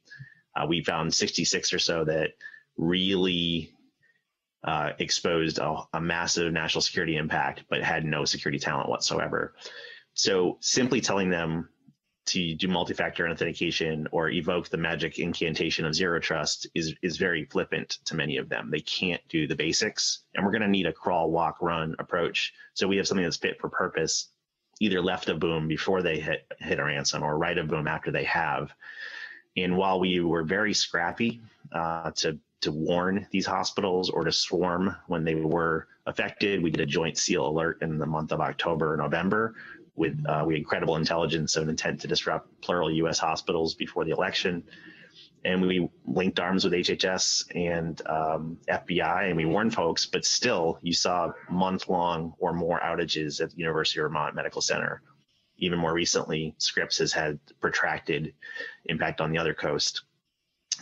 uh, 0.54 0.66
we 0.66 0.82
found 0.82 1.12
66 1.12 1.74
or 1.74 1.78
so 1.78 2.04
that 2.04 2.30
really 2.78 3.70
uh, 4.64 4.92
exposed 4.98 5.58
a, 5.58 5.82
a 5.92 6.00
massive 6.00 6.52
national 6.52 6.80
security 6.80 7.16
impact, 7.16 7.64
but 7.68 7.82
had 7.82 8.06
no 8.06 8.24
security 8.24 8.58
talent 8.58 8.88
whatsoever. 8.88 9.54
So 10.16 10.56
simply 10.60 11.00
telling 11.00 11.28
them 11.28 11.68
to 12.26 12.54
do 12.56 12.66
multi-factor 12.68 13.28
authentication 13.28 14.08
or 14.10 14.30
evoke 14.30 14.68
the 14.68 14.76
magic 14.76 15.18
incantation 15.18 15.84
of 15.84 15.94
zero 15.94 16.18
trust 16.18 16.66
is 16.74 16.94
is 17.02 17.18
very 17.18 17.44
flippant 17.44 17.98
to 18.06 18.16
many 18.16 18.38
of 18.38 18.48
them. 18.48 18.70
They 18.70 18.80
can't 18.80 19.20
do 19.28 19.46
the 19.46 19.54
basics, 19.54 20.20
and 20.34 20.44
we're 20.44 20.52
going 20.52 20.62
to 20.62 20.68
need 20.68 20.86
a 20.86 20.92
crawl, 20.92 21.30
walk, 21.30 21.58
run 21.60 21.94
approach. 21.98 22.52
So 22.74 22.88
we 22.88 22.96
have 22.96 23.06
something 23.06 23.24
that's 23.24 23.36
fit 23.36 23.60
for 23.60 23.68
purpose, 23.68 24.28
either 24.80 25.00
left 25.00 25.28
of 25.28 25.38
boom 25.38 25.68
before 25.68 26.02
they 26.02 26.18
hit 26.18 26.46
hit 26.58 26.80
a 26.80 26.84
ransom 26.84 27.22
or 27.22 27.38
right 27.38 27.58
of 27.58 27.68
boom 27.68 27.86
after 27.86 28.10
they 28.10 28.24
have. 28.24 28.72
And 29.56 29.76
while 29.76 30.00
we 30.00 30.20
were 30.20 30.42
very 30.42 30.74
scrappy 30.74 31.42
uh, 31.72 32.10
to 32.16 32.38
to 32.62 32.72
warn 32.72 33.26
these 33.30 33.46
hospitals 33.46 34.08
or 34.10 34.24
to 34.24 34.32
swarm 34.32 34.96
when 35.08 35.24
they 35.24 35.34
were 35.34 35.88
affected, 36.06 36.62
we 36.62 36.70
did 36.70 36.80
a 36.80 36.86
joint 36.86 37.18
seal 37.18 37.46
alert 37.46 37.82
in 37.82 37.98
the 37.98 38.06
month 38.06 38.32
of 38.32 38.40
October 38.40 38.94
or 38.94 38.96
November 38.96 39.54
with 39.96 40.24
uh, 40.28 40.44
we 40.46 40.54
had 40.54 40.66
credible 40.66 40.96
intelligence 40.96 41.56
of 41.56 41.64
an 41.64 41.70
intent 41.70 42.02
to 42.02 42.08
disrupt 42.08 42.60
plural 42.60 42.90
U.S. 42.92 43.18
hospitals 43.18 43.74
before 43.74 44.04
the 44.04 44.10
election, 44.12 44.62
and 45.44 45.62
we 45.62 45.88
linked 46.04 46.40
arms 46.40 46.64
with 46.64 46.72
HHS 46.72 47.44
and 47.54 48.00
um, 48.06 48.58
FBI, 48.68 49.28
and 49.28 49.36
we 49.36 49.44
warned 49.44 49.74
folks. 49.74 50.04
But 50.04 50.24
still, 50.24 50.78
you 50.82 50.92
saw 50.92 51.32
month-long 51.48 52.34
or 52.38 52.52
more 52.52 52.80
outages 52.80 53.40
at 53.40 53.50
the 53.50 53.58
University 53.58 54.00
of 54.00 54.04
Vermont 54.04 54.34
Medical 54.34 54.60
Center. 54.60 55.02
Even 55.58 55.78
more 55.78 55.92
recently, 55.92 56.54
Scripps 56.58 56.98
has 56.98 57.12
had 57.12 57.38
protracted 57.60 58.34
impact 58.84 59.20
on 59.20 59.30
the 59.30 59.38
other 59.38 59.54
coast. 59.54 60.02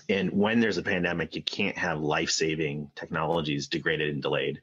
And 0.09 0.33
when 0.33 0.61
there's 0.61 0.78
a 0.78 0.83
pandemic, 0.83 1.37
you 1.37 1.42
can't 1.42 1.78
have 1.78 2.00
life-saving 2.00 2.90
technologies 2.97 3.68
degraded 3.68 4.12
and 4.12 4.23
delayed. 4.23 4.62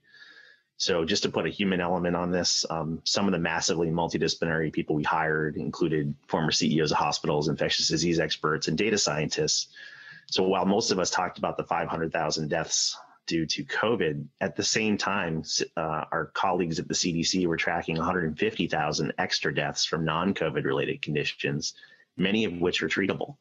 So 0.82 1.06
just 1.06 1.22
to 1.22 1.30
put 1.30 1.46
a 1.46 1.50
human 1.50 1.80
element 1.80 2.16
on 2.16 2.32
this, 2.32 2.66
um, 2.68 3.04
some 3.04 3.28
of 3.28 3.34
the 3.34 3.38
massively 3.38 3.90
multidisciplinary 3.92 4.74
people 4.74 4.96
we 4.96 5.04
hired 5.04 5.56
included 5.56 6.16
former 6.28 6.50
CEOs 6.50 6.92
of 6.92 6.98
hospitals, 6.98 7.50
infectious 7.50 7.88
disease 7.88 8.20
experts, 8.20 8.68
and 8.68 8.76
data 8.76 8.98
scientists. 8.98 9.68
So 10.32 10.42
while 10.42 10.66
most 10.66 10.90
of 10.90 10.98
us 10.98 11.12
talked 11.12 11.38
about 11.38 11.56
the 11.56 11.64
500,000 11.66 12.50
deaths 12.50 12.98
due 13.28 13.46
to 13.46 13.64
COVID, 13.64 14.26
at 14.42 14.56
the 14.56 14.64
same 14.64 14.98
time, 14.98 15.44
uh, 15.78 16.06
our 16.12 16.32
colleagues 16.34 16.80
at 16.80 16.88
the 16.88 16.96
CDC 16.96 17.46
were 17.46 17.58
tracking 17.58 17.98
150,000 17.98 19.14
extra 19.20 19.54
deaths 19.54 19.86
from 19.86 20.04
non-COVID 20.04 20.64
related 20.64 21.04
conditions, 21.04 21.76
many 22.18 22.46
of 22.46 22.54
which 22.60 22.82
are 22.82 22.90
treatable. 22.90 23.36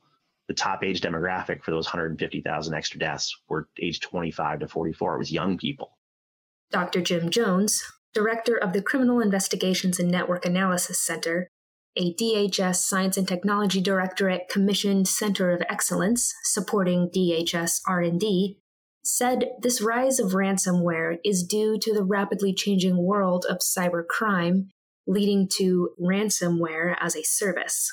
The 0.48 0.52
top 0.52 0.84
age 0.84 1.00
demographic 1.00 1.62
for 1.62 1.70
those 1.70 1.86
150,000 1.86 2.74
extra 2.74 3.00
deaths 3.00 3.34
were 3.48 3.66
age 3.80 4.00
25 4.00 4.60
to 4.60 4.68
44. 4.68 5.14
It 5.14 5.18
was 5.18 5.32
young 5.32 5.56
people. 5.56 5.96
Dr. 6.70 7.00
Jim 7.00 7.30
Jones, 7.30 7.82
director 8.14 8.56
of 8.56 8.72
the 8.72 8.82
Criminal 8.82 9.20
Investigations 9.20 9.98
and 9.98 10.10
Network 10.10 10.44
Analysis 10.44 10.98
Center, 10.98 11.48
a 11.96 12.14
DHS 12.14 12.76
Science 12.76 13.16
and 13.16 13.26
Technology 13.26 13.80
Directorate 13.80 14.48
commissioned 14.48 15.08
center 15.08 15.50
of 15.50 15.62
excellence 15.68 16.32
supporting 16.44 17.10
DHS 17.10 17.80
R&D, 17.86 18.58
said 19.02 19.50
this 19.60 19.80
rise 19.80 20.20
of 20.20 20.32
ransomware 20.32 21.18
is 21.24 21.42
due 21.42 21.78
to 21.78 21.92
the 21.92 22.04
rapidly 22.04 22.54
changing 22.54 22.96
world 22.96 23.44
of 23.48 23.58
cybercrime, 23.58 24.68
leading 25.06 25.48
to 25.48 25.90
ransomware 26.00 26.94
as 27.00 27.16
a 27.16 27.24
service. 27.24 27.90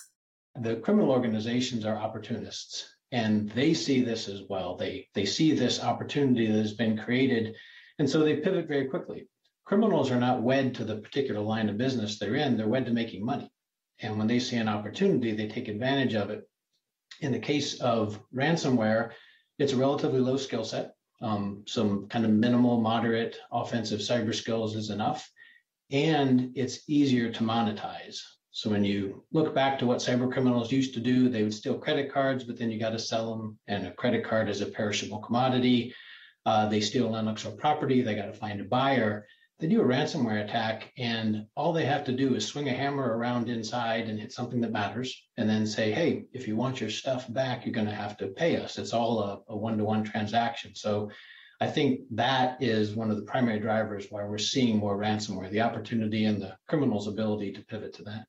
The 0.59 0.75
criminal 0.75 1.11
organizations 1.11 1.85
are 1.85 1.95
opportunists, 1.95 2.87
and 3.11 3.49
they 3.51 3.73
see 3.73 4.01
this 4.01 4.27
as 4.27 4.41
well. 4.49 4.75
They 4.75 5.07
they 5.13 5.25
see 5.25 5.53
this 5.53 5.81
opportunity 5.81 6.47
that 6.47 6.57
has 6.57 6.73
been 6.73 6.97
created 6.97 7.55
and 7.99 8.09
so 8.09 8.19
they 8.19 8.37
pivot 8.37 8.67
very 8.67 8.85
quickly. 8.85 9.27
Criminals 9.65 10.11
are 10.11 10.19
not 10.19 10.43
wed 10.43 10.75
to 10.75 10.85
the 10.85 10.97
particular 10.97 11.41
line 11.41 11.69
of 11.69 11.77
business 11.77 12.17
they're 12.17 12.35
in, 12.35 12.55
they're 12.55 12.67
wed 12.67 12.85
to 12.85 12.93
making 12.93 13.25
money. 13.25 13.51
And 13.99 14.17
when 14.17 14.27
they 14.27 14.39
see 14.39 14.57
an 14.57 14.69
opportunity, 14.69 15.33
they 15.33 15.47
take 15.47 15.67
advantage 15.67 16.13
of 16.13 16.29
it. 16.29 16.47
In 17.21 17.31
the 17.31 17.39
case 17.39 17.79
of 17.81 18.19
ransomware, 18.33 19.11
it's 19.57 19.73
a 19.73 19.77
relatively 19.77 20.19
low 20.19 20.37
skill 20.37 20.63
set. 20.63 20.93
Um, 21.19 21.63
some 21.67 22.07
kind 22.07 22.25
of 22.25 22.31
minimal, 22.31 22.79
moderate 22.79 23.37
offensive 23.51 23.99
cyber 23.99 24.35
skills 24.35 24.75
is 24.75 24.91
enough. 24.91 25.29
And 25.89 26.51
it's 26.55 26.87
easier 26.87 27.31
to 27.31 27.43
monetize. 27.43 28.19
So 28.51 28.69
when 28.69 28.83
you 28.83 29.23
look 29.31 29.55
back 29.55 29.79
to 29.79 29.85
what 29.85 29.97
cyber 29.97 30.31
criminals 30.31 30.71
used 30.71 30.93
to 30.93 30.99
do, 30.99 31.29
they 31.29 31.43
would 31.43 31.53
steal 31.53 31.77
credit 31.77 32.11
cards, 32.11 32.43
but 32.43 32.57
then 32.57 32.69
you 32.69 32.79
got 32.79 32.91
to 32.91 32.99
sell 32.99 33.35
them. 33.35 33.57
And 33.67 33.87
a 33.87 33.91
credit 33.91 34.23
card 34.23 34.49
is 34.49 34.61
a 34.61 34.67
perishable 34.67 35.19
commodity 35.19 35.93
uh, 36.47 36.65
they 36.69 36.79
steal 36.79 37.07
intellectual 37.07 37.51
property, 37.51 38.01
they 38.01 38.15
got 38.15 38.27
to 38.27 38.33
find 38.33 38.61
a 38.61 38.63
buyer. 38.63 39.27
They 39.59 39.67
do 39.67 39.81
a 39.81 39.85
ransomware 39.85 40.45
attack, 40.45 40.93
and 40.97 41.45
all 41.57 41.73
they 41.73 41.83
have 41.83 42.05
to 42.05 42.13
do 42.13 42.35
is 42.35 42.47
swing 42.47 42.69
a 42.69 42.73
hammer 42.73 43.17
around 43.17 43.49
inside 43.49 44.07
and 44.07 44.17
hit 44.17 44.31
something 44.31 44.61
that 44.61 44.71
matters, 44.71 45.13
and 45.35 45.49
then 45.49 45.67
say, 45.67 45.91
hey, 45.91 46.23
if 46.31 46.47
you 46.47 46.55
want 46.55 46.79
your 46.79 46.89
stuff 46.89 47.31
back, 47.33 47.65
you're 47.65 47.73
going 47.73 47.87
to 47.87 47.93
have 47.93 48.15
to 48.17 48.27
pay 48.27 48.55
us. 48.55 48.77
It's 48.77 48.93
all 48.93 49.43
a 49.49 49.55
one 49.57 49.77
to 49.77 49.83
one 49.83 50.05
transaction. 50.05 50.73
So 50.73 51.11
I 51.59 51.67
think 51.67 52.01
that 52.11 52.63
is 52.63 52.95
one 52.95 53.11
of 53.11 53.17
the 53.17 53.29
primary 53.33 53.59
drivers 53.59 54.05
why 54.09 54.23
we're 54.23 54.37
seeing 54.37 54.77
more 54.77 54.97
ransomware, 54.97 55.51
the 55.51 55.61
opportunity 55.61 56.23
and 56.25 56.41
the 56.41 56.55
criminal's 56.69 57.07
ability 57.07 57.51
to 57.53 57.65
pivot 57.65 57.93
to 57.95 58.03
that. 58.03 58.25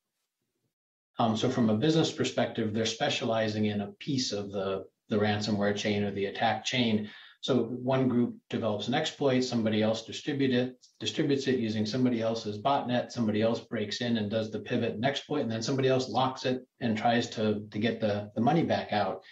Um, 1.20 1.37
so 1.37 1.50
from 1.50 1.70
a 1.70 1.76
business 1.76 2.10
perspective, 2.10 2.72
they're 2.72 2.87
specializing 2.87 3.66
in 3.66 3.80
a 3.80 3.92
piece 4.00 4.32
of 4.32 4.50
the, 4.50 4.87
the 5.08 5.18
ransomware 5.18 5.76
chain 5.76 6.02
or 6.02 6.10
the 6.10 6.26
attack 6.26 6.64
chain 6.64 7.10
so 7.40 7.64
one 7.64 8.09
group 8.09 8.35
develops 8.50 8.88
an 8.88 8.95
exploit, 8.95 9.40
somebody 9.40 9.83
else 9.83 10.04
distribute 10.04 10.52
it, 10.52 10.76
distributes 10.99 11.47
it 11.47 11.61
using 11.61 11.87
somebody 11.87 12.21
else's 12.21 12.61
botnet, 12.61 13.12
somebody 13.12 13.42
else 13.42 13.61
breaks 13.61 14.00
in 14.00 14.16
and 14.16 14.30
does 14.30 14.50
the 14.50 14.59
pivot 14.59 14.95
and 14.95 15.04
exploit, 15.04 15.42
and 15.42 15.50
then 15.50 15.62
somebody 15.62 15.88
else 15.88 16.09
locks 16.09 16.45
it 16.45 16.66
and 16.80 16.99
tries 16.99 17.30
to, 17.30 17.64
to 17.71 17.78
get 17.78 18.00
the, 18.00 18.30
the 18.35 18.40
money 18.40 18.64
back 18.64 18.92
out. 18.92 19.23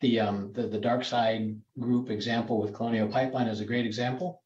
The, 0.00 0.20
um, 0.20 0.52
the, 0.52 0.68
the 0.68 0.78
DarkSide 0.78 1.58
group 1.78 2.10
example 2.10 2.60
with 2.60 2.74
Colonial 2.74 3.08
Pipeline 3.08 3.48
is 3.48 3.60
a 3.60 3.64
great 3.64 3.86
example. 3.86 4.42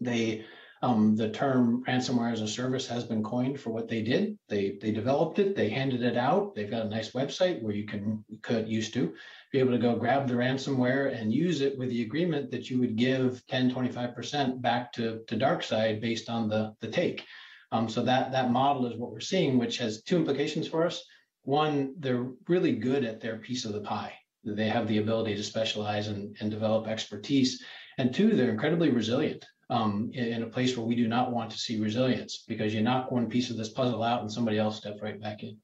They 0.00 0.46
um, 0.82 1.16
the 1.16 1.30
term 1.30 1.82
ransomware 1.88 2.32
as 2.32 2.40
a 2.40 2.48
service 2.48 2.86
has 2.86 3.04
been 3.04 3.22
coined 3.22 3.60
for 3.60 3.70
what 3.70 3.88
they 3.88 4.02
did. 4.02 4.38
They 4.48 4.78
they 4.80 4.92
developed 4.92 5.38
it, 5.38 5.56
they 5.56 5.68
handed 5.68 6.02
it 6.02 6.16
out. 6.16 6.54
They've 6.54 6.70
got 6.70 6.86
a 6.86 6.88
nice 6.88 7.10
website 7.10 7.62
where 7.62 7.74
you 7.74 7.86
can 7.86 8.24
could 8.42 8.68
used 8.68 8.94
to 8.94 9.14
be 9.52 9.58
able 9.58 9.72
to 9.72 9.78
go 9.78 9.96
grab 9.96 10.28
the 10.28 10.34
ransomware 10.34 11.18
and 11.18 11.32
use 11.32 11.62
it 11.62 11.76
with 11.78 11.88
the 11.88 12.02
agreement 12.02 12.50
that 12.50 12.68
you 12.68 12.78
would 12.78 12.96
give 12.96 13.42
10, 13.46 13.70
25% 13.70 14.60
back 14.60 14.92
to, 14.92 15.20
to 15.26 15.36
DarkSide 15.36 16.02
based 16.02 16.28
on 16.28 16.48
the, 16.48 16.74
the 16.80 16.88
take. 16.88 17.24
Um, 17.72 17.88
so 17.88 18.02
that 18.02 18.30
that 18.32 18.50
model 18.50 18.86
is 18.86 18.98
what 18.98 19.10
we're 19.10 19.20
seeing, 19.20 19.58
which 19.58 19.78
has 19.78 20.02
two 20.02 20.16
implications 20.16 20.68
for 20.68 20.84
us. 20.84 21.02
one, 21.42 21.94
they're 21.98 22.26
really 22.46 22.72
good 22.72 23.04
at 23.04 23.20
their 23.20 23.38
piece 23.38 23.64
of 23.64 23.72
the 23.72 23.80
pie. 23.80 24.12
They 24.44 24.68
have 24.68 24.86
the 24.86 24.98
ability 24.98 25.34
to 25.36 25.42
specialize 25.42 26.08
and, 26.08 26.36
and 26.40 26.50
develop 26.50 26.86
expertise. 26.86 27.62
And 27.96 28.14
two, 28.14 28.36
they're 28.36 28.50
incredibly 28.50 28.90
resilient 28.90 29.44
um, 29.70 30.10
in, 30.14 30.24
in, 30.32 30.42
a 30.42 30.46
place 30.46 30.76
where 30.76 30.86
we 30.86 30.96
do 30.96 31.08
not 31.08 31.30
want 31.30 31.50
to 31.50 31.58
see 31.58 31.78
resilience 31.78 32.44
because 32.48 32.74
you 32.74 32.82
knock 32.82 33.10
one 33.10 33.28
piece 33.28 33.50
of 33.50 33.56
this 33.56 33.68
puzzle 33.68 34.02
out 34.02 34.22
and 34.22 34.32
somebody 34.32 34.58
else 34.58 34.78
steps 34.78 35.02
right 35.02 35.20
back 35.20 35.42
in. 35.42 35.58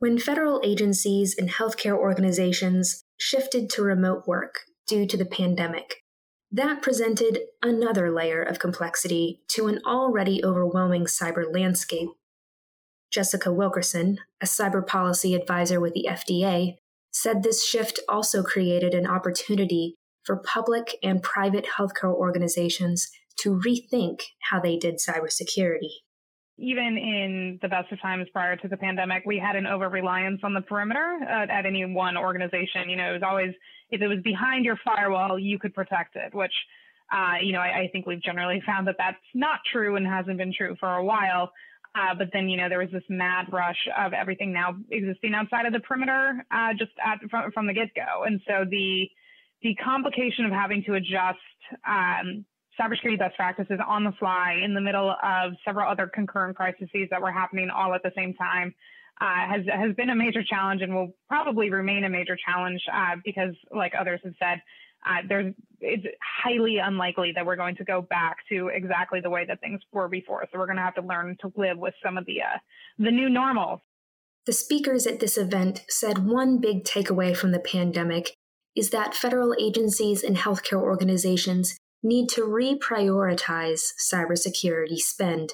When 0.00 0.18
federal 0.18 0.60
agencies 0.64 1.36
and 1.38 1.48
healthcare 1.48 1.96
organizations 1.96 3.04
shifted 3.18 3.70
to 3.70 3.82
remote 3.82 4.26
work 4.26 4.60
due 4.88 5.06
to 5.06 5.16
the 5.16 5.24
pandemic, 5.24 6.02
that 6.50 6.82
presented 6.82 7.38
another 7.62 8.10
layer 8.10 8.42
of 8.42 8.58
complexity 8.58 9.40
to 9.48 9.68
an 9.68 9.80
already 9.86 10.44
overwhelming 10.44 11.04
cyber 11.04 11.44
landscape. 11.50 12.08
Jessica 13.10 13.52
Wilkerson, 13.52 14.18
a 14.40 14.46
cyber 14.46 14.86
policy 14.86 15.34
advisor 15.34 15.80
with 15.80 15.94
the 15.94 16.06
FDA, 16.10 16.76
said 17.12 17.42
this 17.42 17.64
shift 17.64 18.00
also 18.08 18.42
created 18.42 18.94
an 18.94 19.06
opportunity 19.06 19.94
for 20.24 20.36
public 20.38 20.96
and 21.02 21.22
private 21.22 21.66
healthcare 21.66 22.14
organizations 22.14 23.10
to 23.38 23.60
rethink 23.66 24.20
how 24.50 24.60
they 24.60 24.76
did 24.76 24.96
cybersecurity. 24.96 25.90
Even 26.58 26.96
in 26.98 27.58
the 27.62 27.68
best 27.68 27.90
of 27.90 28.00
times 28.00 28.28
prior 28.32 28.56
to 28.56 28.68
the 28.68 28.76
pandemic, 28.76 29.24
we 29.26 29.38
had 29.38 29.56
an 29.56 29.66
over 29.66 29.88
reliance 29.88 30.40
on 30.44 30.54
the 30.54 30.60
perimeter 30.60 31.18
at, 31.28 31.50
at 31.50 31.66
any 31.66 31.84
one 31.84 32.16
organization. 32.16 32.88
You 32.88 32.96
know, 32.96 33.10
it 33.10 33.14
was 33.14 33.22
always, 33.26 33.52
if 33.90 34.00
it 34.00 34.06
was 34.06 34.18
behind 34.22 34.64
your 34.64 34.78
firewall, 34.84 35.38
you 35.38 35.58
could 35.58 35.74
protect 35.74 36.14
it, 36.14 36.34
which, 36.34 36.52
uh, 37.12 37.36
you 37.42 37.52
know, 37.52 37.58
I, 37.58 37.80
I 37.80 37.88
think 37.90 38.06
we've 38.06 38.22
generally 38.22 38.62
found 38.66 38.86
that 38.86 38.96
that's 38.98 39.16
not 39.34 39.60
true 39.72 39.96
and 39.96 40.06
hasn't 40.06 40.38
been 40.38 40.52
true 40.56 40.76
for 40.78 40.94
a 40.94 41.04
while. 41.04 41.50
Uh, 41.94 42.14
but 42.16 42.28
then, 42.32 42.48
you 42.48 42.56
know, 42.56 42.68
there 42.68 42.78
was 42.78 42.90
this 42.90 43.02
mad 43.08 43.46
rush 43.52 43.88
of 43.98 44.12
everything 44.12 44.52
now 44.52 44.76
existing 44.90 45.34
outside 45.34 45.66
of 45.66 45.72
the 45.72 45.80
perimeter, 45.80 46.44
uh, 46.50 46.72
just 46.78 46.92
at, 47.04 47.18
from, 47.30 47.50
from 47.52 47.66
the 47.66 47.74
get 47.74 47.94
go. 47.94 48.24
And 48.24 48.40
so 48.46 48.64
the, 48.70 49.08
the 49.62 49.74
complication 49.76 50.44
of 50.44 50.52
having 50.52 50.82
to 50.84 50.94
adjust 50.94 51.38
um, 51.86 52.44
cybersecurity 52.80 53.18
best 53.18 53.36
practices 53.36 53.78
on 53.86 54.04
the 54.04 54.12
fly 54.18 54.60
in 54.62 54.74
the 54.74 54.80
middle 54.80 55.14
of 55.22 55.52
several 55.64 55.90
other 55.90 56.06
concurrent 56.06 56.56
crises 56.56 56.88
that 57.10 57.20
were 57.20 57.32
happening 57.32 57.70
all 57.70 57.94
at 57.94 58.02
the 58.02 58.12
same 58.16 58.34
time 58.34 58.74
uh, 59.20 59.46
has 59.48 59.60
has 59.70 59.94
been 59.94 60.10
a 60.10 60.16
major 60.16 60.42
challenge 60.42 60.82
and 60.82 60.94
will 60.94 61.14
probably 61.28 61.70
remain 61.70 62.04
a 62.04 62.08
major 62.08 62.36
challenge 62.46 62.80
uh, 62.92 63.16
because, 63.24 63.54
like 63.74 63.92
others 63.98 64.20
have 64.24 64.32
said, 64.38 64.60
uh, 65.06 65.18
there's 65.28 65.54
it's 65.80 66.04
highly 66.44 66.78
unlikely 66.78 67.32
that 67.34 67.44
we're 67.44 67.56
going 67.56 67.76
to 67.76 67.84
go 67.84 68.00
back 68.00 68.38
to 68.48 68.68
exactly 68.68 69.20
the 69.20 69.30
way 69.30 69.44
that 69.46 69.60
things 69.60 69.80
were 69.92 70.08
before. 70.08 70.46
So 70.50 70.58
we're 70.58 70.66
going 70.66 70.76
to 70.76 70.82
have 70.82 70.94
to 70.94 71.02
learn 71.02 71.36
to 71.40 71.52
live 71.56 71.78
with 71.78 71.94
some 72.04 72.16
of 72.16 72.26
the 72.26 72.40
uh, 72.42 72.58
the 72.98 73.10
new 73.10 73.28
normal. 73.28 73.82
The 74.46 74.52
speakers 74.52 75.06
at 75.06 75.20
this 75.20 75.38
event 75.38 75.84
said 75.88 76.26
one 76.26 76.58
big 76.58 76.82
takeaway 76.82 77.36
from 77.36 77.52
the 77.52 77.60
pandemic 77.60 78.34
is 78.76 78.90
that 78.90 79.14
federal 79.14 79.54
agencies 79.60 80.22
and 80.22 80.36
healthcare 80.36 80.80
organizations 80.80 81.76
need 82.02 82.28
to 82.28 82.42
reprioritize 82.42 83.82
cybersecurity 84.12 84.96
spend. 84.96 85.52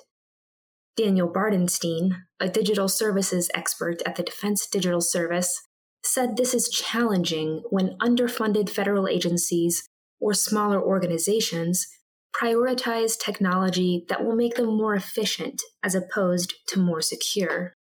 Daniel 0.97 1.29
Bardenstein, 1.29 2.23
a 2.41 2.49
digital 2.49 2.89
services 2.89 3.51
expert 3.55 4.03
at 4.05 4.17
the 4.17 4.23
Defense 4.23 4.67
Digital 4.67 5.01
Service, 5.01 5.61
said 6.05 6.37
this 6.37 6.55
is 6.55 6.69
challenging 6.69 7.63
when 7.71 7.97
underfunded 7.99 8.71
federal 8.71 9.07
agencies 9.07 9.87
or 10.21 10.33
smaller 10.35 10.83
organizations 10.83 11.87
prioritize 12.35 13.19
technology 13.19 14.05
that 14.09 14.25
will 14.25 14.37
make 14.37 14.57
them 14.57 14.77
more 14.77 14.95
efficient 14.95 15.61
as 15.83 15.95
opposed 15.95 16.55
to 16.69 16.79
more 16.79 17.01
secure. 17.01 17.75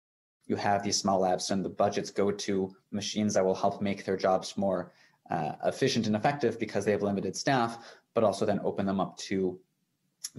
You 0.47 0.57
have 0.57 0.83
these 0.83 0.99
small 0.99 1.21
labs, 1.21 1.51
and 1.51 1.65
the 1.65 1.71
budgets 1.71 2.11
go 2.11 2.31
to 2.31 2.71
machines 2.93 3.35
that 3.35 3.45
will 3.45 3.55
help 3.55 3.81
make 3.81 4.05
their 4.05 4.17
jobs 4.17 4.57
more 4.57 4.93
uh, 5.31 5.53
efficient 5.65 6.07
and 6.07 6.17
effective 6.17 6.59
because 6.59 6.85
they 6.85 6.93
have 6.93 7.03
limited 7.03 7.37
staff, 7.37 7.79
but 8.15 8.25
also 8.25 8.45
then 8.45 8.61
open 8.65 8.87
them 8.87 9.01
up 9.01 9.17
to 9.19 9.59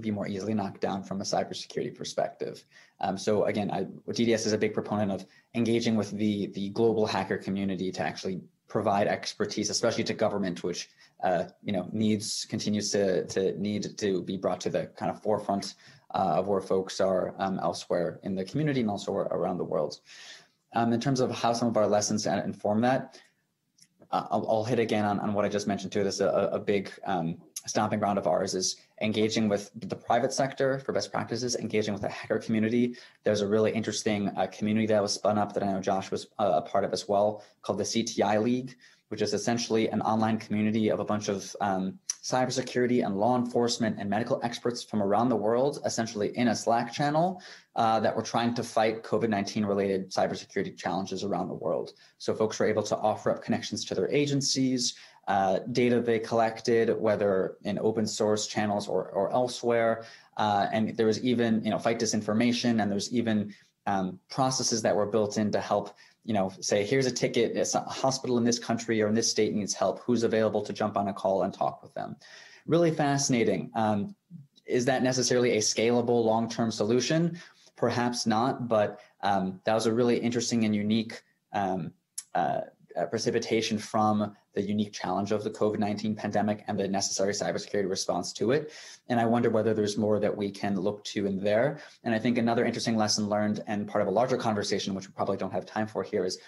be 0.02 0.12
more 0.12 0.28
easily 0.28 0.54
knocked 0.54 0.82
down 0.82 1.04
from 1.04 1.22
a 1.22 1.24
cybersecurity 1.24 1.96
perspective. 1.96 2.66
Um, 3.00 3.18
so 3.18 3.46
again, 3.46 3.72
I, 3.72 3.86
DDS 4.12 4.46
is 4.46 4.54
a 4.54 4.58
big 4.58 4.74
proponent 4.74 5.12
of 5.12 5.26
engaging 5.54 5.96
with 5.96 6.12
the 6.12 6.48
the 6.48 6.70
global 6.70 7.06
hacker 7.06 7.38
community 7.38 7.92
to 7.92 8.02
actually 8.02 8.42
provide 8.68 9.08
expertise, 9.08 9.70
especially 9.70 10.04
to 10.06 10.14
government, 10.14 10.64
which 10.64 10.90
uh, 11.24 11.46
you 11.64 11.72
know 11.72 11.88
needs 11.92 12.46
continues 12.50 12.92
to 12.92 13.26
to 13.28 13.60
need 13.60 13.98
to 13.98 14.22
be 14.24 14.38
brought 14.38 14.60
to 14.62 14.70
the 14.70 14.88
kind 14.98 15.12
of 15.12 15.22
forefront 15.22 15.76
uh, 16.14 16.40
of 16.40 16.48
where 16.48 16.62
folks 16.62 17.00
are 17.00 17.34
um, 17.40 17.60
elsewhere 17.62 18.20
in 18.24 18.36
the 18.36 18.44
community 18.44 18.82
and 18.82 18.90
also 18.90 19.14
around 19.14 19.58
the 19.58 19.64
world. 19.64 20.00
Um, 20.74 20.92
in 20.92 21.00
terms 21.00 21.22
of 21.22 21.32
how 21.32 21.54
some 21.54 21.70
of 21.70 21.78
our 21.78 21.88
lessons 21.88 22.26
inform 22.26 22.82
that, 22.82 23.22
uh, 24.12 24.26
I'll, 24.32 24.46
I'll, 24.50 24.64
hit 24.64 24.80
again 24.80 25.06
on, 25.06 25.20
on 25.20 25.34
what 25.34 25.46
I 25.46 25.50
just 25.50 25.68
mentioned 25.68 25.92
too. 25.92 26.04
This 26.04 26.16
is 26.16 26.22
a, 26.22 26.50
a 26.54 26.60
big 26.60 26.92
um, 27.06 27.38
stomping 27.66 28.00
ground 28.00 28.18
of 28.18 28.28
ours 28.28 28.54
is 28.54 28.78
engaging 29.02 29.50
with 29.50 29.72
the 29.76 29.96
private 29.96 30.32
sector 30.32 30.80
for 30.80 30.94
best 30.94 31.12
practices, 31.12 31.56
engaging 31.56 31.94
with 31.94 32.02
the 32.02 32.10
hacker 32.10 32.40
community. 32.40 32.96
There's 33.24 33.42
a 33.42 33.48
really 33.48 33.72
interesting 33.72 34.30
uh, 34.30 34.48
community 34.48 34.88
that 34.88 35.02
was 35.02 35.14
spun 35.14 35.38
up 35.38 35.54
that 35.54 35.64
I 35.64 35.72
know 35.72 35.82
Josh 35.82 36.12
was 36.12 36.28
uh, 36.40 36.54
a 36.56 36.62
part 36.62 36.84
of 36.84 36.94
as 36.94 37.08
well, 37.08 37.44
called 37.62 37.80
the 37.80 37.84
CTI 37.84 38.42
League, 38.42 38.76
which 39.10 39.22
is 39.22 39.34
essentially 39.34 39.90
an 39.90 40.02
online 40.02 40.38
community 40.38 40.90
of 40.90 41.00
a 41.00 41.06
bunch 41.06 41.28
of 41.28 41.56
um, 41.62 42.00
cybersecurity 42.26 43.06
and 43.06 43.16
law 43.18 43.38
enforcement 43.38 43.98
and 44.00 44.10
medical 44.10 44.40
experts 44.42 44.84
from 44.84 45.04
around 45.04 45.30
the 45.30 45.36
world, 45.36 45.78
essentially 45.86 46.36
in 46.36 46.48
a 46.48 46.56
Slack 46.56 46.92
channel 46.92 47.40
uh, 47.76 48.00
that 48.00 48.16
were 48.16 48.24
trying 48.24 48.56
to 48.56 48.64
fight 48.64 49.04
COVID 49.04 49.30
19 49.30 49.64
related 49.64 50.12
cybersecurity 50.12 50.76
challenges 50.76 51.24
around 51.24 51.50
the 51.50 51.54
world. 51.54 51.92
So 52.18 52.34
folks 52.34 52.58
were 52.58 52.66
able 52.66 52.82
to 52.82 52.98
offer 52.98 53.30
up 53.30 53.44
connections 53.44 53.86
to 53.86 53.94
their 53.94 54.10
agencies, 54.12 54.96
uh, 55.28 55.60
data 55.72 56.02
they 56.02 56.18
collected, 56.18 57.00
whether 57.00 57.58
in 57.64 57.78
open 57.78 58.08
source 58.08 58.48
channels 58.48 58.88
or, 58.88 59.10
or 59.10 59.32
elsewhere. 59.32 60.06
Uh, 60.38 60.66
and 60.72 60.98
there 60.98 61.06
was 61.06 61.24
even, 61.24 61.64
you 61.64 61.70
know, 61.70 61.78
fight 61.78 62.00
disinformation, 62.00 62.82
and 62.82 62.92
there's 62.92 63.14
even 63.14 63.54
um, 63.86 64.20
processes 64.30 64.82
that 64.82 64.96
were 64.96 65.06
built 65.06 65.38
in 65.38 65.52
to 65.52 65.62
help, 65.62 65.96
you 66.26 66.34
know, 66.34 66.52
say, 66.60 66.84
here's 66.84 67.06
a 67.06 67.12
ticket, 67.12 67.56
it's 67.56 67.76
a 67.76 67.82
hospital 67.82 68.38
in 68.38 68.44
this 68.44 68.60
country 68.60 69.02
or 69.02 69.08
in 69.08 69.14
this 69.14 69.30
state 69.30 69.54
needs 69.54 69.74
help, 69.74 70.00
who's 70.00 70.24
available 70.24 70.62
to 70.64 70.74
jump 70.74 70.98
on 70.98 71.08
a 71.08 71.14
call 71.14 71.44
and 71.44 71.54
talk 71.54 71.82
with 71.84 71.94
them. 71.94 72.16
Really 72.66 72.92
fascinating. 72.92 73.72
Um, 73.76 74.16
is 74.66 74.86
that 74.86 75.04
necessarily 75.04 75.58
a 75.58 75.60
scalable 75.60 76.26
long-term 76.26 76.72
solution? 76.72 77.40
Perhaps 77.76 78.26
not, 78.26 78.68
but 78.68 79.00
um, 79.22 79.62
that 79.66 79.76
was 79.76 79.86
a 79.86 79.94
really 79.94 80.18
interesting 80.18 80.66
and 80.66 80.76
unique 80.76 81.22
um, 81.54 81.94
uh, 82.34 82.62
precipitation 83.12 83.78
from 83.78 84.36
the 84.56 84.62
unique 84.62 84.94
challenge 84.94 85.32
of 85.32 85.44
the 85.44 85.52
COVID 85.52 85.80
19 85.80 86.16
pandemic 86.16 86.64
and 86.68 86.80
the 86.80 86.88
necessary 86.88 87.34
cybersecurity 87.34 87.90
response 87.90 88.34
to 88.34 88.52
it. 88.52 88.72
And 89.10 89.20
I 89.20 89.26
wonder 89.26 89.50
whether 89.50 89.74
there's 89.74 89.98
more 89.98 90.20
that 90.20 90.36
we 90.36 90.50
can 90.50 90.80
look 90.80 91.04
to 91.06 91.28
in 91.28 91.44
there. 91.44 91.80
And 92.04 92.16
I 92.16 92.20
think 92.20 92.38
another 92.38 92.66
interesting 92.66 92.98
lesson 92.98 93.30
learned 93.30 93.64
and 93.68 93.88
part 93.88 94.02
of 94.02 94.08
a 94.08 94.12
larger 94.12 94.38
conversation, 94.38 94.96
which 94.96 95.08
we 95.08 95.14
probably 95.14 95.38
don't 95.38 95.54
have 95.54 95.66
time 95.66 95.88
for 95.88 96.02
here, 96.02 96.26
is 96.26 96.40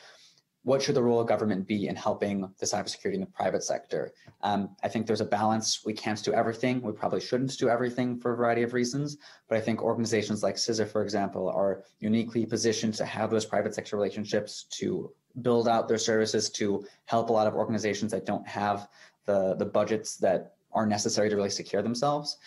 what 0.68 0.82
should 0.82 0.96
the 0.96 1.02
role 1.02 1.22
of 1.22 1.28
government 1.28 1.66
be 1.66 1.88
in 1.88 1.96
helping 1.96 2.42
the 2.60 2.66
cybersecurity 2.66 3.14
in 3.14 3.22
the 3.22 3.28
private 3.28 3.64
sector? 3.64 4.12
Um, 4.42 4.76
I 4.84 4.90
think 4.90 5.08
there's 5.08 5.22
a 5.22 5.26
balance. 5.26 5.86
We 5.86 5.94
can't 5.94 6.22
do 6.22 6.34
everything. 6.34 6.82
We 6.82 6.92
probably 6.92 7.22
shouldn't 7.22 7.58
do 7.58 7.70
everything 7.70 8.20
for 8.20 8.34
a 8.34 8.36
variety 8.36 8.64
of 8.64 8.74
reasons. 8.74 9.16
But 9.48 9.58
I 9.58 9.62
think 9.62 9.82
organizations 9.82 10.44
like 10.44 10.56
CISA, 10.56 10.90
for 10.90 11.04
example, 11.04 11.50
are 11.50 11.84
uniquely 12.00 12.46
positioned 12.46 12.96
to 12.96 13.06
have 13.06 13.30
those 13.30 13.46
private 13.46 13.76
sector 13.76 13.96
relationships 13.96 14.66
to 14.72 15.10
build 15.42 15.68
out 15.68 15.88
their 15.88 15.98
services 15.98 16.50
to 16.50 16.86
help 17.06 17.30
a 17.30 17.34
lot 17.34 17.48
of 17.48 17.56
organizations 17.56 18.12
that 18.12 18.26
don't 18.26 18.48
have 18.48 18.88
the, 19.26 19.56
the 19.56 19.66
budgets 19.66 20.18
that 20.18 20.56
are 20.72 20.86
necessary 20.86 21.30
to 21.30 21.36
really 21.36 21.50
secure 21.50 21.82
themselves. 21.82 22.38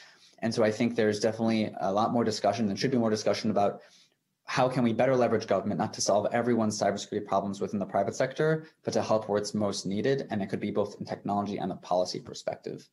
And 0.40 0.54
so 0.54 0.64
I 0.64 0.70
think 0.70 0.96
there's 0.96 1.20
definitely 1.20 1.72
a 1.80 1.92
lot 1.92 2.12
more 2.12 2.24
discussion 2.24 2.68
and 2.68 2.78
should 2.78 2.90
be 2.90 2.98
more 2.98 3.10
discussion 3.10 3.50
about 3.50 3.80
how 4.44 4.68
can 4.68 4.82
we 4.82 4.92
better 4.92 5.14
leverage 5.14 5.46
government 5.46 5.78
not 5.78 5.92
to 5.94 6.00
solve 6.00 6.26
everyone's 6.32 6.80
cybersecurity 6.80 7.26
problems 7.26 7.60
within 7.60 7.78
the 7.78 7.86
private 7.86 8.16
sector, 8.16 8.66
but 8.82 8.92
to 8.92 9.02
help 9.02 9.28
where 9.28 9.38
it's 9.38 9.54
most 9.54 9.86
needed. 9.86 10.26
And 10.30 10.42
it 10.42 10.48
could 10.48 10.60
be 10.60 10.72
both 10.72 10.96
in 10.98 11.06
technology 11.06 11.58
and 11.58 11.70
a 11.70 11.76
policy 11.76 12.20
perspective. 12.20 12.88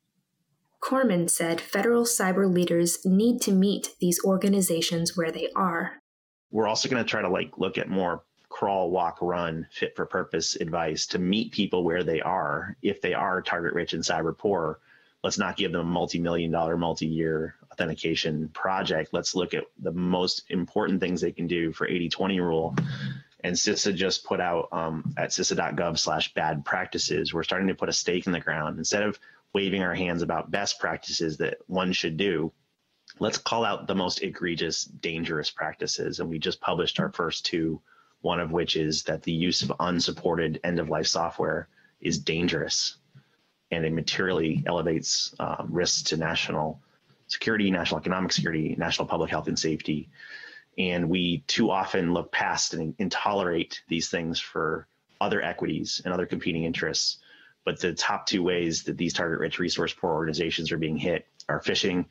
Corman 0.79 1.27
said 1.27 1.59
federal 1.59 2.03
cyber 2.03 2.53
leaders 2.53 3.03
need 3.03 3.41
to 3.41 3.51
meet 3.51 3.95
these 3.99 4.19
organizations 4.23 5.17
where 5.17 5.31
they 5.31 5.49
are. 5.55 6.03
We're 6.51 6.67
also 6.67 6.87
going 6.89 7.03
to 7.03 7.09
try 7.09 7.21
to 7.21 7.29
like 7.29 7.57
look 7.57 7.77
at 7.77 7.89
more 7.89 8.23
crawl, 8.57 8.89
walk, 8.89 9.19
run, 9.21 9.67
fit 9.69 9.95
for 9.95 10.07
purpose 10.07 10.55
advice 10.55 11.05
to 11.05 11.19
meet 11.19 11.51
people 11.51 11.83
where 11.83 12.01
they 12.01 12.21
are. 12.21 12.75
If 12.81 13.01
they 13.01 13.13
are 13.13 13.39
target 13.39 13.73
rich 13.73 13.93
and 13.93 14.03
cyber 14.03 14.35
poor, 14.35 14.79
let's 15.23 15.37
not 15.37 15.57
give 15.57 15.71
them 15.71 15.81
a 15.81 15.83
multi-million 15.83 16.49
dollar, 16.49 16.75
multi-year 16.75 17.53
authentication 17.71 18.49
project. 18.49 19.13
Let's 19.13 19.35
look 19.35 19.53
at 19.53 19.65
the 19.77 19.91
most 19.91 20.45
important 20.49 20.99
things 20.99 21.21
they 21.21 21.31
can 21.31 21.45
do 21.45 21.71
for 21.71 21.87
80-20 21.87 22.39
rule. 22.39 22.75
And 23.43 23.55
CISA 23.55 23.93
just 23.93 24.25
put 24.25 24.41
out 24.41 24.69
um, 24.71 25.13
at 25.17 25.29
CISA.gov 25.29 25.99
slash 25.99 26.33
bad 26.33 26.65
practices, 26.65 27.31
we're 27.31 27.43
starting 27.43 27.67
to 27.67 27.75
put 27.75 27.89
a 27.89 27.93
stake 27.93 28.25
in 28.25 28.33
the 28.33 28.39
ground. 28.39 28.79
Instead 28.79 29.03
of 29.03 29.19
waving 29.53 29.83
our 29.83 29.93
hands 29.93 30.23
about 30.23 30.49
best 30.49 30.79
practices 30.79 31.37
that 31.37 31.59
one 31.67 31.93
should 31.93 32.17
do, 32.17 32.51
let's 33.19 33.37
call 33.37 33.63
out 33.63 33.85
the 33.85 33.93
most 33.93 34.23
egregious, 34.23 34.83
dangerous 34.83 35.51
practices. 35.51 36.19
And 36.19 36.27
we 36.27 36.39
just 36.39 36.59
published 36.59 36.99
our 36.99 37.11
first 37.11 37.45
two 37.45 37.83
One 38.21 38.39
of 38.39 38.51
which 38.51 38.75
is 38.75 39.03
that 39.03 39.23
the 39.23 39.31
use 39.31 39.61
of 39.61 39.71
unsupported 39.79 40.59
end 40.63 40.79
of 40.79 40.89
life 40.89 41.07
software 41.07 41.67
is 42.01 42.19
dangerous 42.19 42.97
and 43.71 43.85
it 43.85 43.93
materially 43.93 44.63
elevates 44.65 45.35
um, 45.39 45.67
risks 45.69 46.03
to 46.03 46.17
national 46.17 46.81
security, 47.27 47.69
national 47.69 47.99
economic 47.99 48.31
security, 48.31 48.75
national 48.77 49.07
public 49.07 49.29
health 49.29 49.47
and 49.47 49.59
safety. 49.59 50.09
And 50.77 51.09
we 51.09 51.43
too 51.47 51.69
often 51.71 52.13
look 52.13 52.31
past 52.31 52.73
and, 52.73 52.95
and 52.99 53.11
tolerate 53.11 53.81
these 53.87 54.09
things 54.09 54.39
for 54.39 54.87
other 55.19 55.41
equities 55.41 56.01
and 56.05 56.13
other 56.13 56.25
competing 56.25 56.63
interests. 56.63 57.17
But 57.65 57.81
the 57.81 57.93
top 57.93 58.25
two 58.25 58.43
ways 58.43 58.83
that 58.83 58.97
these 58.97 59.13
target 59.13 59.39
rich 59.39 59.59
resource 59.59 59.93
poor 59.93 60.11
organizations 60.11 60.71
are 60.71 60.77
being 60.77 60.97
hit 60.97 61.27
are 61.49 61.61
phishing 61.61 62.05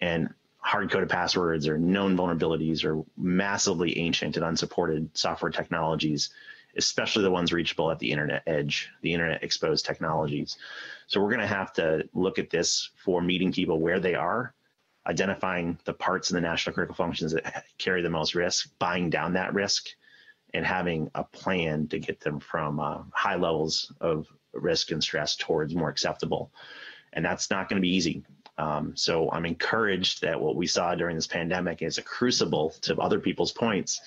and 0.00 0.32
hard 0.64 0.90
coded 0.90 1.10
passwords 1.10 1.68
or 1.68 1.76
known 1.76 2.16
vulnerabilities 2.16 2.86
or 2.86 3.04
massively 3.18 3.98
ancient 3.98 4.36
and 4.36 4.46
unsupported 4.46 5.10
software 5.12 5.50
technologies, 5.50 6.30
especially 6.74 7.22
the 7.22 7.30
ones 7.30 7.52
reachable 7.52 7.90
at 7.90 7.98
the 7.98 8.10
internet 8.10 8.42
edge, 8.46 8.88
the 9.02 9.12
internet 9.12 9.44
exposed 9.44 9.84
technologies. 9.84 10.56
So 11.06 11.20
we're 11.20 11.28
going 11.28 11.40
to 11.42 11.46
have 11.46 11.74
to 11.74 12.08
look 12.14 12.38
at 12.38 12.48
this 12.48 12.90
for 13.04 13.20
meeting 13.20 13.52
people 13.52 13.78
where 13.78 14.00
they 14.00 14.14
are, 14.14 14.54
identifying 15.06 15.78
the 15.84 15.92
parts 15.92 16.30
of 16.30 16.34
the 16.34 16.40
national 16.40 16.72
critical 16.72 16.96
functions 16.96 17.32
that 17.32 17.66
carry 17.78 18.00
the 18.00 18.08
most 18.08 18.34
risk, 18.34 18.70
buying 18.78 19.10
down 19.10 19.34
that 19.34 19.52
risk, 19.52 19.88
and 20.54 20.64
having 20.64 21.10
a 21.14 21.24
plan 21.24 21.88
to 21.88 21.98
get 21.98 22.20
them 22.20 22.40
from 22.40 22.80
uh, 22.80 23.02
high 23.12 23.36
levels 23.36 23.92
of 24.00 24.26
risk 24.54 24.92
and 24.92 25.04
stress 25.04 25.36
towards 25.36 25.74
more 25.74 25.90
acceptable. 25.90 26.50
And 27.12 27.22
that's 27.22 27.50
not 27.50 27.68
going 27.68 27.76
to 27.76 27.86
be 27.86 27.94
easy. 27.94 28.24
Um, 28.56 28.96
so 28.96 29.30
I'm 29.30 29.46
encouraged 29.46 30.22
that 30.22 30.40
what 30.40 30.56
we 30.56 30.66
saw 30.66 30.94
during 30.94 31.16
this 31.16 31.26
pandemic 31.26 31.82
is 31.82 31.98
a 31.98 32.02
crucible 32.02 32.70
to 32.82 32.96
other 32.98 33.18
people's 33.18 33.52
points 33.52 34.00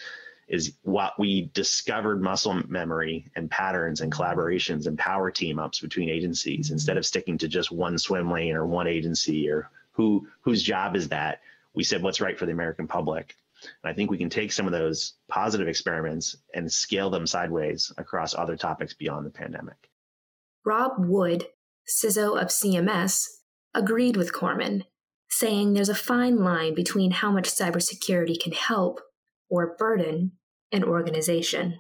is 0.48 0.74
what 0.84 1.20
we 1.20 1.52
discovered 1.54 2.22
muscle 2.22 2.62
memory 2.70 3.30
and 3.36 3.52
patterns 3.52 4.00
and 4.00 4.12
collaborations 4.12 4.88
and 4.88 4.98
power 4.98 5.30
team 5.30 5.60
ups 5.60 5.82
between 5.82 6.10
agencies. 6.10 6.72
Instead 6.72 6.98
of 6.98 7.06
sticking 7.06 7.38
to 7.38 7.48
just 7.48 7.72
one 7.72 7.98
swim 7.98 8.32
lane 8.32 8.56
or 8.56 8.66
one 8.66 8.88
agency 8.88 9.50
or 9.50 9.70
who 9.92 10.28
whose 10.42 10.64
job 10.64 10.96
is 10.96 11.10
that 11.10 11.42
we 11.74 11.84
said 11.84 12.02
what's 12.02 12.22
right 12.22 12.40
for 12.40 12.46
the 12.46 12.52
american 12.54 12.88
public? 12.88 13.36
And 13.84 13.92
i 13.92 13.94
think 13.94 14.10
we 14.10 14.18
can 14.18 14.30
take 14.30 14.54
some 14.54 14.68
of 14.68 14.72
those 14.72 15.14
positive 15.28 15.68
experiments 15.68 16.38
and 16.54 16.72
scale 16.72 17.10
them 17.10 17.28
sideways 17.28 17.92
across 17.98 18.34
other 18.34 18.56
topics 18.56 18.94
beyond 18.94 19.26
the 19.26 19.32
pandemic. 19.32 19.90
Rob 20.64 20.94
wood 20.98 21.48
ciso 21.88 22.42
of 22.42 22.48
cms 22.48 23.26
agreed 23.78 24.18
with 24.18 24.34
corman 24.34 24.84
saying 25.30 25.74
there's 25.74 25.90
a 25.90 25.96
fine 25.96 26.38
line 26.38 26.74
between 26.74 27.12
how 27.12 27.32
much 27.32 27.50
cybersecurity 27.50 28.42
can 28.42 28.54
help 28.54 29.00
or 29.50 29.76
burden 29.78 30.32
an 30.72 30.84
organization. 30.84 31.78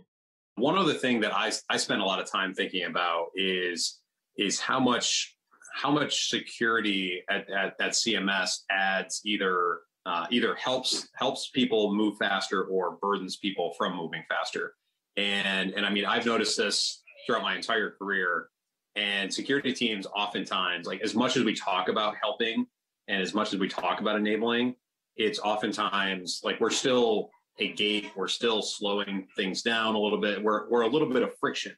One 0.55 0.77
other 0.77 0.93
thing 0.93 1.19
that 1.21 1.35
I, 1.35 1.51
I 1.69 1.77
spend 1.77 2.01
a 2.01 2.05
lot 2.05 2.19
of 2.19 2.29
time 2.29 2.53
thinking 2.53 2.85
about 2.85 3.27
is 3.35 3.99
is 4.37 4.59
how 4.59 4.79
much 4.79 5.35
how 5.73 5.91
much 5.91 6.29
security 6.29 7.21
at, 7.29 7.49
at, 7.49 7.75
at 7.79 7.91
CMS 7.91 8.61
adds 8.71 9.21
either 9.25 9.79
uh, 10.05 10.25
either 10.31 10.55
helps 10.55 11.09
helps 11.15 11.49
people 11.49 11.93
move 11.93 12.17
faster 12.17 12.63
or 12.63 12.97
burdens 13.01 13.37
people 13.37 13.73
from 13.77 13.95
moving 13.95 14.23
faster. 14.29 14.73
And 15.15 15.71
and 15.71 15.85
I 15.85 15.89
mean 15.89 16.05
I've 16.05 16.25
noticed 16.25 16.57
this 16.57 17.03
throughout 17.25 17.43
my 17.43 17.55
entire 17.55 17.91
career. 17.91 18.49
And 18.97 19.31
security 19.31 19.73
teams 19.73 20.07
oftentimes, 20.07 20.87
like 20.87 21.01
as 21.01 21.13
much 21.13 21.37
as 21.37 21.43
we 21.43 21.53
talk 21.53 21.87
about 21.87 22.15
helping 22.19 22.65
and 23.07 23.21
as 23.21 23.33
much 23.33 23.53
as 23.53 23.59
we 23.59 23.69
talk 23.69 24.01
about 24.01 24.15
enabling, 24.15 24.75
it's 25.15 25.39
oftentimes 25.39 26.41
like 26.43 26.59
we're 26.59 26.71
still 26.71 27.29
a 27.59 27.71
gate. 27.73 28.11
We're 28.15 28.27
still 28.27 28.63
slowing 28.63 29.27
things 29.35 29.61
down 29.61 29.93
a 29.93 29.99
little 29.99 30.19
bit. 30.19 30.43
We're, 30.43 30.67
we're 30.69 30.81
a 30.81 30.87
little 30.87 31.09
bit 31.09 31.21
of 31.21 31.37
friction. 31.39 31.75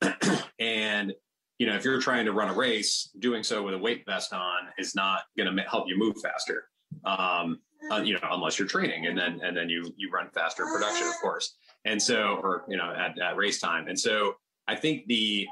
and, 0.58 1.14
you 1.58 1.66
know, 1.66 1.76
if 1.76 1.84
you're 1.84 2.00
trying 2.00 2.26
to 2.26 2.32
run 2.32 2.50
a 2.50 2.54
race, 2.54 3.10
doing 3.18 3.42
so 3.42 3.62
with 3.62 3.74
a 3.74 3.78
weight 3.78 4.04
vest 4.04 4.34
on 4.34 4.68
is 4.78 4.94
not 4.94 5.22
going 5.38 5.54
to 5.54 5.62
help 5.62 5.88
you 5.88 5.98
move 5.98 6.16
faster. 6.22 6.64
Um, 7.04 7.60
uh, 7.90 8.02
you 8.02 8.12
know, 8.12 8.20
unless 8.30 8.58
you're 8.58 8.68
training 8.68 9.06
and 9.06 9.16
then, 9.16 9.40
and 9.42 9.56
then 9.56 9.70
you, 9.70 9.94
you 9.96 10.10
run 10.10 10.28
faster 10.34 10.64
in 10.64 10.72
production, 10.74 11.06
of 11.08 11.14
course. 11.22 11.56
And 11.86 12.00
so, 12.00 12.38
or, 12.42 12.64
you 12.68 12.76
know, 12.76 12.92
at, 12.94 13.18
at 13.18 13.36
race 13.36 13.60
time. 13.60 13.88
And 13.88 13.98
so 13.98 14.34
I 14.68 14.76
think 14.76 15.06
the, 15.06 15.46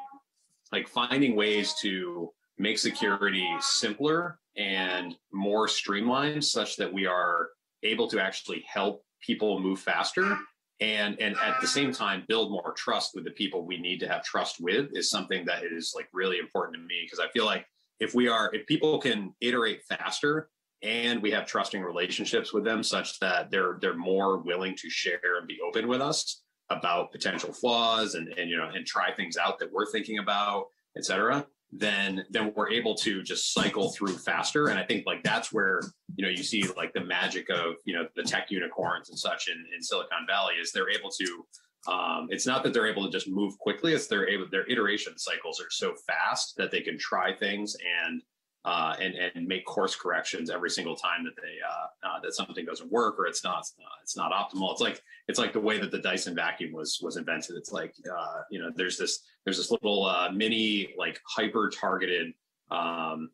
like 0.73 0.89
finding 0.89 1.37
ways 1.37 1.75
to 1.83 2.31
make 2.59 2.79
security 2.79 3.47
simpler 3.61 4.39
and 4.57 5.15
more 5.33 5.69
streamlined 5.69 6.45
such 6.45 6.77
that 6.77 6.93
we 6.93 7.07
are 7.07 7.49
able 7.83 8.09
to 8.09 8.21
actually 8.21 8.65
help 8.69 9.05
people 9.21 9.61
move 9.61 9.81
faster 9.81 10.37
and 10.81 11.21
and 11.21 11.37
at 11.45 11.61
the 11.61 11.67
same 11.67 11.93
time 11.93 12.25
build 12.29 12.51
more 12.51 12.73
trust 12.77 13.13
with 13.15 13.25
the 13.25 13.31
people 13.33 13.65
we 13.65 13.79
need 13.79 13.99
to 13.99 14.09
have 14.09 14.23
trust 14.23 14.57
with 14.61 14.89
is 14.93 15.11
something 15.11 15.45
that 15.45 15.65
is 15.65 15.93
like 15.97 16.09
really 16.13 16.39
important 16.39 16.77
to 16.77 16.83
me 16.83 17.01
because 17.05 17.21
i 17.21 17.29
feel 17.31 17.45
like 17.45 17.67
if 18.01 18.15
we 18.15 18.29
are 18.29 18.51
if 18.55 18.67
people 18.67 18.99
can 18.99 19.35
iterate 19.41 19.83
faster 19.85 20.49
and 20.83 21.21
we 21.21 21.31
have 21.31 21.47
trusting 21.47 21.83
relationships 21.83 22.53
with 22.53 22.65
them 22.65 22.83
such 22.83 23.19
that 23.19 23.51
they're 23.51 23.79
they're 23.81 23.97
more 23.97 24.39
willing 24.39 24.77
to 24.77 24.89
share 24.89 25.39
and 25.39 25.49
be 25.49 25.59
open 25.67 25.89
with 25.89 26.01
us 26.01 26.43
about 26.71 27.13
potential 27.13 27.53
flaws 27.53 28.15
and 28.15 28.29
and 28.39 28.51
you 28.51 28.57
know 28.57 28.69
and 28.75 28.87
try 28.87 29.13
things 29.13 29.37
out 29.37 29.59
that 29.59 29.73
we're 29.73 29.91
thinking 29.91 30.19
about 30.19 30.67
et 30.97 31.05
cetera 31.05 31.47
then 31.73 32.25
then 32.31 32.53
we're 32.57 32.71
able 32.71 32.95
to 32.95 33.23
just 33.23 33.53
cycle 33.53 33.91
through 33.91 34.17
faster. 34.17 34.69
And 34.69 34.79
i 34.79 34.85
think 34.85 35.07
like 35.07 35.23
that's 35.23 35.53
where 35.53 35.81
you 36.17 36.25
know 36.25 36.31
you 36.31 36.43
see 36.43 36.65
like 36.77 36.93
the 36.93 37.05
magic 37.05 37.51
of 37.51 37.75
you 37.85 37.95
know 37.95 38.07
the 38.17 38.23
tech 38.23 38.51
unicorns 38.51 39.11
and 39.11 39.19
such 39.19 39.49
in, 39.49 39.65
in 39.75 39.83
silicon 39.83 40.27
valley 40.27 40.55
is 40.55 40.73
they're 40.73 40.91
able 40.91 41.11
to 41.11 41.47
um, 41.87 42.27
it's 42.31 42.47
not 42.47 42.65
that 42.65 42.75
they're 42.75 42.89
able 42.89 43.05
to 43.05 43.11
just 43.11 43.29
move 43.29 43.57
quickly 43.59 43.93
it's 43.93 44.09
they're 44.09 44.29
able 44.29 44.47
their 44.51 44.69
iteration 44.71 45.17
cycles 45.17 45.61
are 45.61 45.71
so 45.71 45.95
fast 46.07 46.55
that 46.57 46.71
they 46.71 46.81
can 46.81 46.99
try 46.99 47.35
things 47.35 47.77
and 48.05 48.23
uh, 48.65 48.97
and 49.01 49.15
and 49.15 49.47
make 49.47 49.65
course 49.65 49.95
corrections 49.95 50.51
every 50.51 50.71
single 50.71 50.97
time 50.97 51.25
that 51.25 51.35
they 51.37 51.57
uh, 51.67 52.09
uh, 52.09 52.21
that 52.21 52.35
something 52.35 52.65
doesn't 52.65 52.91
work 52.91 53.19
or 53.19 53.27
it's 53.27 53.45
not 53.45 53.61
uh, 53.61 53.97
it's 54.03 54.17
not 54.17 54.33
optimal. 54.33 54.73
It's 54.73 54.81
like 54.81 55.03
it's 55.29 55.39
like 55.39 55.53
the 55.53 55.61
way 55.61 55.79
that 55.79 55.91
the 55.91 56.01
Dyson 56.01 56.35
vacuum 56.35 56.73
was 56.73 56.99
was 57.03 57.17
invented. 57.17 57.57
It's 57.57 57.73
like 57.73 57.95
uh, 58.11 58.43
you 58.51 58.59
know 58.59 58.71
there's 58.75 58.99
this 58.99 59.21
there's 59.45 59.57
this 59.57 59.71
little 59.71 60.05
uh, 60.05 60.31
mini 60.33 60.95
like 60.99 61.21
hyper 61.27 61.71
targeted 61.71 62.33
um, 62.71 63.31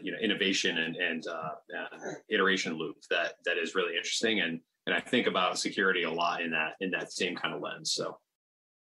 you 0.00 0.12
know 0.12 0.18
innovation 0.18 0.78
and 0.78 0.96
and 0.96 1.24
iteration 2.30 2.74
loop 2.74 2.96
that 3.10 3.34
that 3.44 3.58
is 3.58 3.74
really 3.74 3.96
interesting 3.96 4.40
and 4.40 4.60
and 4.86 4.94
I 4.94 5.00
think 5.00 5.26
about 5.26 5.58
security 5.58 6.04
a 6.04 6.10
lot 6.10 6.40
in 6.42 6.50
that 6.52 6.74
in 6.80 6.90
that 6.92 7.12
same 7.12 7.36
kind 7.36 7.54
of 7.54 7.60
lens. 7.60 7.92
So. 7.92 8.18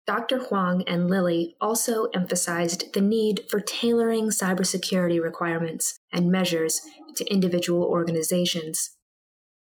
Dr. 0.07 0.39
Huang 0.39 0.85
and 0.87 1.11
Lilly 1.11 1.57
also 1.61 2.05
emphasized 2.15 2.93
the 2.95 3.01
need 3.01 3.43
for 3.51 3.59
tailoring 3.59 4.29
cybersecurity 4.29 5.21
requirements 5.21 5.99
and 6.13 6.31
measures 6.31 6.81
to 7.17 7.25
individual 7.33 7.83
organizations. 7.83 8.97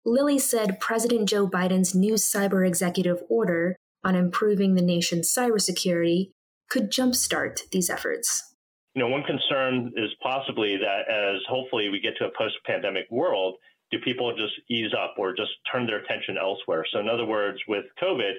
Lilly 0.05 0.37
said 0.37 0.81
President 0.81 1.29
Joe 1.29 1.47
Biden's 1.47 1.95
new 1.95 2.15
cyber 2.15 2.67
executive 2.67 3.23
order 3.29 3.77
on 4.03 4.15
improving 4.15 4.75
the 4.75 4.81
nation's 4.81 5.33
cybersecurity 5.33 6.31
could 6.69 6.91
jumpstart 6.91 7.69
these 7.71 7.89
efforts. 7.89 8.53
You 8.95 9.03
know, 9.03 9.09
one 9.09 9.23
concern 9.23 9.93
is 9.95 10.09
possibly 10.21 10.75
that 10.77 11.09
as 11.09 11.41
hopefully 11.47 11.87
we 11.89 12.01
get 12.01 12.17
to 12.17 12.25
a 12.25 12.37
post 12.37 12.55
pandemic 12.65 13.05
world, 13.11 13.55
do 13.91 13.99
people 13.99 14.35
just 14.35 14.53
ease 14.69 14.91
up 14.93 15.15
or 15.17 15.33
just 15.33 15.51
turn 15.71 15.85
their 15.85 15.99
attention 15.99 16.35
elsewhere? 16.37 16.83
So, 16.91 16.99
in 16.99 17.07
other 17.07 17.25
words, 17.25 17.59
with 17.67 17.85
COVID, 18.01 18.33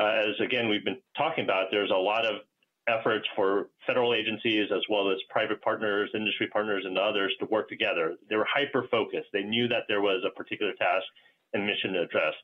Uh, 0.00 0.30
as 0.30 0.40
again 0.42 0.68
we've 0.68 0.84
been 0.84 0.98
talking 1.16 1.44
about, 1.44 1.66
there's 1.70 1.90
a 1.90 1.94
lot 1.94 2.24
of 2.24 2.40
efforts 2.88 3.26
for 3.36 3.68
federal 3.86 4.14
agencies 4.14 4.68
as 4.74 4.82
well 4.88 5.10
as 5.10 5.18
private 5.28 5.60
partners, 5.62 6.10
industry 6.14 6.48
partners, 6.50 6.84
and 6.86 6.96
others 6.98 7.32
to 7.38 7.46
work 7.46 7.68
together. 7.68 8.16
They 8.28 8.36
were 8.36 8.46
hyper 8.52 8.88
focused. 8.90 9.28
They 9.32 9.42
knew 9.42 9.68
that 9.68 9.84
there 9.88 10.00
was 10.00 10.24
a 10.26 10.34
particular 10.34 10.72
task 10.72 11.04
and 11.52 11.66
mission 11.66 11.92
to 11.92 12.02
address. 12.02 12.34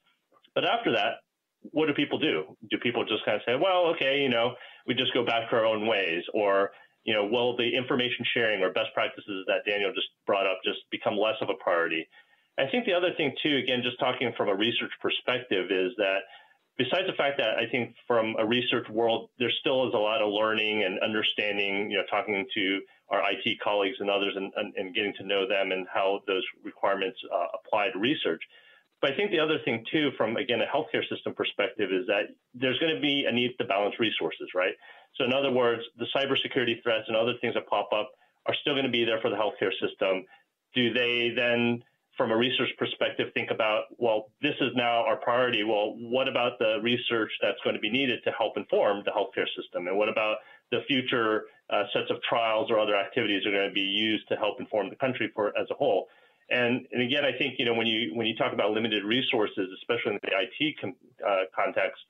But 0.55 0.65
after 0.65 0.93
that, 0.93 1.25
what 1.73 1.87
do 1.87 1.95
people 1.95 2.19
do? 2.19 2.57
Do 2.71 2.79
people 2.79 3.05
just 3.05 3.25
kind 3.25 3.37
of 3.37 3.43
say, 3.47 3.57
well, 3.57 3.87
okay, 3.97 4.21
you 4.21 4.29
know, 4.29 4.55
we 4.87 4.95
just 4.95 5.15
go 5.15 5.25
back 5.25 5.51
to 5.51 5.57
our 5.57 5.65
own 5.65 5.87
ways? 5.87 6.23
Or, 6.35 6.71
you 7.05 7.15
know, 7.15 7.25
will 7.25 7.57
the 7.57 7.77
information 7.77 8.25
sharing 8.35 8.63
or 8.63 8.73
best 8.73 8.93
practices 8.95 9.45
that 9.49 9.65
Daniel 9.67 9.93
just 9.95 10.09
brought 10.27 10.47
up 10.47 10.59
just 10.65 10.81
become 10.91 11.17
less 11.17 11.37
of 11.41 11.49
a 11.49 11.59
priority? 11.63 12.07
I 12.59 12.69
think 12.71 12.85
the 12.85 12.95
other 12.95 13.13
thing, 13.17 13.33
too, 13.43 13.57
again, 13.57 13.83
just 13.83 13.99
talking 13.99 14.33
from 14.37 14.49
a 14.49 14.55
research 14.55 14.93
perspective, 15.01 15.71
is 15.71 15.93
that 15.99 16.21
besides 16.79 17.07
the 17.07 17.17
fact 17.17 17.39
that 17.39 17.57
I 17.57 17.69
think 17.71 17.95
from 18.07 18.37
a 18.39 18.47
research 18.47 18.89
world, 18.89 19.31
there 19.39 19.51
still 19.61 19.89
is 19.89 19.95
a 19.95 19.99
lot 19.99 20.23
of 20.23 20.31
learning 20.33 20.85
and 20.85 20.99
understanding, 21.01 21.91
you 21.91 21.97
know, 21.99 22.05
talking 22.11 22.47
to 22.55 22.81
our 23.09 23.23
IT 23.31 23.61
colleagues 23.63 23.97
and 24.01 24.11
others 24.11 24.35
and, 24.37 24.53
and, 24.57 24.75
and 24.77 24.95
getting 24.95 25.15
to 25.19 25.25
know 25.25 25.47
them 25.49 25.73
and 25.73 25.87
how 25.93 26.21
those 26.27 26.43
requirements 26.65 27.19
uh, 27.33 27.47
apply 27.55 27.91
to 27.93 27.99
research. 27.99 28.43
But 29.01 29.13
I 29.13 29.17
think 29.17 29.31
the 29.31 29.41
other 29.41 29.59
thing 29.65 29.85
too, 29.93 30.11
from 30.17 30.37
again 30.37 30.61
a 30.61 30.67
healthcare 30.67 31.07
system 31.09 31.35
perspective, 31.35 31.91
is 31.93 32.07
that 32.07 32.35
there's 32.55 32.79
going 32.79 32.95
to 32.95 33.01
be 33.01 33.27
a 33.29 33.33
need 33.33 33.53
to 33.59 33.65
balance 33.65 33.95
resources, 34.01 34.49
right? 34.55 34.73
So 35.17 35.25
in 35.25 35.33
other 35.33 35.53
words, 35.53 35.83
the 35.99 36.07
cybersecurity 36.15 36.83
threats 36.83 37.05
and 37.09 37.17
other 37.17 37.35
things 37.41 37.55
that 37.55 37.67
pop 37.69 37.91
up 37.93 38.11
are 38.47 38.55
still 38.61 38.75
going 38.75 38.87
to 38.87 38.91
be 38.91 39.05
there 39.05 39.21
for 39.21 39.31
the 39.31 39.37
healthcare 39.37 39.73
system. 39.81 40.25
Do 40.75 40.93
they 40.93 41.33
then 41.35 41.83
from 42.17 42.31
a 42.31 42.37
research 42.37 42.71
perspective, 42.79 43.29
think 43.35 43.51
about, 43.51 43.85
well, 43.99 44.31
this 44.41 44.55
is 44.61 44.71
now 44.75 45.05
our 45.05 45.17
priority. 45.17 45.65
Well, 45.65 45.95
what 45.99 46.29
about 46.29 46.59
the 46.59 46.79
research 46.83 47.31
that's 47.43 47.59
going 47.63 47.75
to 47.75 47.81
be 47.81 47.91
needed 47.91 48.21
to 48.25 48.31
help 48.33 48.57
inform 48.57 49.03
the 49.05 49.11
healthcare 49.11 49.47
system? 49.57 49.87
And 49.87 49.97
what 49.97 50.09
about 50.09 50.39
the 50.71 50.81
future 50.89 51.45
uh, 51.71 51.85
sets 51.93 52.11
of 52.11 52.17
trials 52.29 52.71
or 52.71 52.79
other 52.79 52.97
activities 52.97 53.43
that 53.45 53.51
are 53.51 53.57
going 53.57 53.69
to 53.69 53.75
be 53.75 53.81
used 53.81 54.29
to 54.29 54.37
help 54.37 54.61
inform 54.61 54.89
the 54.89 54.97
country 54.97 55.31
for 55.35 55.49
as 55.59 55.67
a 55.71 55.75
whole? 55.75 56.09
And, 56.49 56.87
and 56.93 57.03
again, 57.03 57.25
I 57.25 57.37
think 57.37 57.55
you 57.59 57.65
know 57.65 57.75
when 57.75 57.89
you 57.89 58.15
when 58.15 58.27
you 58.27 58.37
talk 58.37 58.53
about 58.53 58.71
limited 58.71 59.03
resources, 59.03 59.69
especially 59.83 60.13
in 60.15 60.21
the 60.23 60.31
IT 60.31 60.77
com, 60.81 60.95
uh, 61.27 61.51
context, 61.55 62.01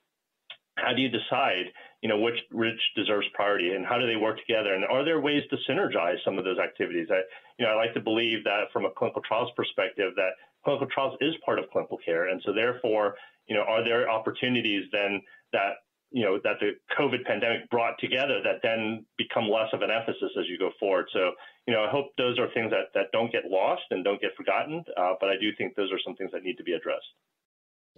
how 0.77 0.93
do 0.93 1.01
you 1.01 1.09
decide 1.09 1.65
you 2.01 2.09
know 2.09 2.19
which 2.19 2.37
which 2.51 2.79
deserves 2.95 3.25
priority 3.33 3.73
and 3.73 3.85
how 3.85 3.97
do 3.97 4.05
they 4.05 4.15
work 4.15 4.37
together? 4.39 4.73
And 4.73 4.85
are 4.85 5.03
there 5.03 5.19
ways 5.19 5.43
to 5.49 5.57
synergize 5.69 6.17
some 6.23 6.37
of 6.37 6.45
those 6.45 6.59
activities? 6.59 7.07
I 7.11 7.21
you 7.57 7.65
know 7.65 7.71
I 7.71 7.75
like 7.75 7.93
to 7.95 8.01
believe 8.01 8.43
that 8.43 8.71
from 8.71 8.85
a 8.85 8.91
clinical 8.91 9.21
trials 9.27 9.51
perspective 9.55 10.13
that 10.15 10.31
clinical 10.63 10.87
trials 10.87 11.17
is 11.21 11.33
part 11.45 11.59
of 11.59 11.69
clinical 11.71 11.97
care, 12.03 12.27
and 12.27 12.41
so 12.45 12.53
therefore 12.53 13.15
you 13.47 13.55
know 13.55 13.63
are 13.63 13.83
there 13.83 14.09
opportunities 14.09 14.85
then 14.91 15.21
that 15.53 15.81
you 16.11 16.23
know 16.23 16.39
that 16.43 16.59
the 16.59 16.71
COVID 16.97 17.25
pandemic 17.25 17.69
brought 17.69 17.99
together 17.99 18.41
that 18.43 18.61
then 18.63 19.05
become 19.17 19.49
less 19.49 19.69
of 19.73 19.81
an 19.81 19.89
emphasis 19.91 20.31
as 20.39 20.45
you 20.47 20.57
go 20.57 20.71
forward. 20.79 21.07
So 21.11 21.31
you 21.67 21.73
know 21.73 21.83
I 21.83 21.89
hope 21.89 22.11
those 22.17 22.37
are 22.39 22.47
things 22.53 22.71
that 22.71 22.93
that 22.93 23.11
don't 23.11 23.31
get 23.31 23.45
lost 23.45 23.83
and 23.91 24.03
don't 24.03 24.21
get 24.21 24.35
forgotten. 24.37 24.83
Uh, 24.95 25.13
but 25.19 25.29
I 25.29 25.35
do 25.41 25.49
think 25.57 25.75
those 25.75 25.91
are 25.91 25.99
some 26.05 26.15
things 26.15 26.31
that 26.31 26.43
need 26.43 26.57
to 26.57 26.63
be 26.63 26.73
addressed. 26.73 27.09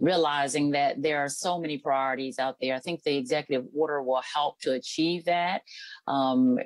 Realizing 0.00 0.70
that 0.70 1.02
there 1.02 1.18
are 1.18 1.28
so 1.28 1.60
many 1.60 1.78
priorities 1.78 2.38
out 2.38 2.56
there, 2.60 2.74
I 2.74 2.78
think 2.78 3.02
the 3.02 3.16
executive 3.16 3.66
order 3.76 4.02
will 4.02 4.22
help 4.34 4.58
to 4.60 4.72
achieve 4.72 5.26
that 5.26 5.62
um, 6.08 6.58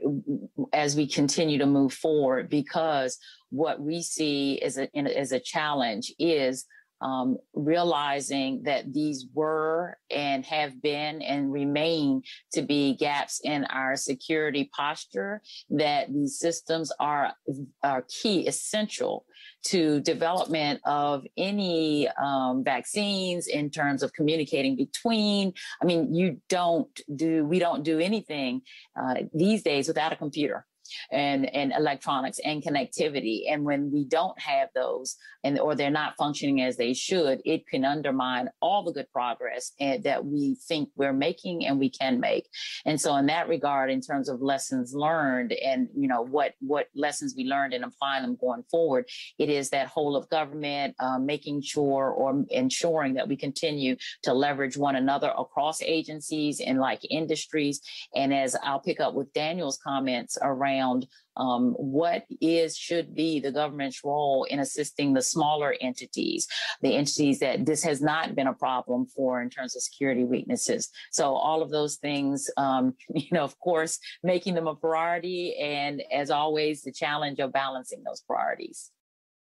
as 0.72 0.94
we 0.94 1.08
continue 1.08 1.58
to 1.58 1.66
move 1.66 1.92
forward. 1.92 2.48
Because 2.48 3.18
what 3.50 3.80
we 3.80 4.02
see 4.02 4.60
as 4.62 4.78
a, 4.78 4.88
as 4.96 5.32
a 5.32 5.40
challenge 5.40 6.12
is 6.18 6.64
um, 7.04 7.36
realizing 7.52 8.62
that 8.62 8.92
these 8.92 9.26
were 9.34 9.98
and 10.10 10.44
have 10.46 10.80
been 10.80 11.20
and 11.20 11.52
remain 11.52 12.22
to 12.54 12.62
be 12.62 12.96
gaps 12.96 13.40
in 13.44 13.66
our 13.66 13.94
security 13.94 14.70
posture, 14.74 15.42
that 15.68 16.12
these 16.12 16.38
systems 16.38 16.90
are, 16.98 17.34
are 17.82 18.06
key, 18.08 18.48
essential 18.48 19.26
to 19.64 20.00
development 20.00 20.80
of 20.86 21.24
any 21.36 22.08
um, 22.08 22.64
vaccines 22.64 23.48
in 23.48 23.68
terms 23.68 24.02
of 24.02 24.12
communicating 24.14 24.74
between. 24.74 25.52
I 25.82 25.84
mean, 25.84 26.14
you 26.14 26.40
don't 26.48 26.88
do, 27.14 27.44
we 27.44 27.58
don't 27.58 27.82
do 27.82 27.98
anything 27.98 28.62
uh, 28.98 29.16
these 29.34 29.62
days 29.62 29.88
without 29.88 30.12
a 30.12 30.16
computer 30.16 30.64
and, 31.10 31.52
and 31.54 31.72
electronics 31.72 32.38
and 32.44 32.62
connectivity. 32.62 33.50
And 33.50 33.64
when 33.64 33.90
we 33.90 34.04
don't 34.04 34.38
have 34.40 34.68
those 34.74 35.16
and 35.44 35.58
or 35.60 35.74
they're 35.74 35.90
not 35.90 36.16
functioning 36.16 36.62
as 36.62 36.76
they 36.76 36.94
should, 36.94 37.40
it 37.44 37.66
can 37.66 37.84
undermine 37.84 38.48
all 38.60 38.82
the 38.82 38.92
good 38.92 39.10
progress 39.12 39.72
and, 39.78 40.02
that 40.04 40.24
we 40.24 40.56
think 40.66 40.88
we're 40.96 41.12
making 41.12 41.66
and 41.66 41.78
we 41.78 41.90
can 41.90 42.18
make. 42.18 42.48
And 42.84 43.00
so 43.00 43.14
in 43.16 43.26
that 43.26 43.48
regard, 43.48 43.90
in 43.90 44.00
terms 44.00 44.28
of 44.28 44.40
lessons 44.40 44.94
learned 44.94 45.52
and 45.52 45.88
you 45.96 46.08
know 46.08 46.22
what 46.22 46.54
what 46.60 46.88
lessons 46.94 47.34
we 47.36 47.44
learned 47.44 47.74
and 47.74 47.84
applying 47.84 48.22
them 48.22 48.36
going 48.40 48.64
forward, 48.70 49.04
it 49.38 49.48
is 49.48 49.70
that 49.70 49.88
whole 49.88 50.16
of 50.16 50.28
government 50.30 50.94
uh, 50.98 51.18
making 51.18 51.62
sure 51.62 52.10
or 52.10 52.44
ensuring 52.50 53.14
that 53.14 53.28
we 53.28 53.36
continue 53.36 53.96
to 54.22 54.32
leverage 54.32 54.76
one 54.76 54.96
another 54.96 55.32
across 55.38 55.82
agencies 55.82 56.60
and 56.60 56.78
like 56.78 57.00
industries. 57.10 57.80
And 58.14 58.32
as 58.32 58.56
I'll 58.62 58.80
pick 58.80 59.00
up 59.00 59.14
with 59.14 59.32
Daniel's 59.32 59.78
comments 59.78 60.38
around 60.40 60.73
around 60.74 61.06
um, 61.36 61.72
what 61.72 62.24
is 62.40 62.76
should 62.76 63.14
be 63.14 63.40
the 63.40 63.50
government's 63.50 64.02
role 64.04 64.44
in 64.48 64.60
assisting 64.60 65.14
the 65.14 65.22
smaller 65.22 65.74
entities, 65.80 66.46
the 66.80 66.94
entities 66.94 67.40
that 67.40 67.66
this 67.66 67.82
has 67.82 68.00
not 68.00 68.34
been 68.34 68.46
a 68.46 68.54
problem 68.54 69.06
for 69.06 69.42
in 69.42 69.50
terms 69.50 69.74
of 69.74 69.82
security 69.82 70.24
weaknesses. 70.24 70.90
So 71.10 71.34
all 71.34 71.62
of 71.62 71.70
those 71.70 71.96
things, 71.96 72.48
um, 72.56 72.94
you 73.14 73.28
know, 73.32 73.44
of 73.44 73.58
course, 73.58 73.98
making 74.22 74.54
them 74.54 74.66
a 74.66 74.74
priority, 74.74 75.56
and 75.56 76.02
as 76.12 76.30
always, 76.30 76.82
the 76.82 76.92
challenge 76.92 77.40
of 77.40 77.52
balancing 77.52 78.02
those 78.04 78.22
priorities. 78.22 78.90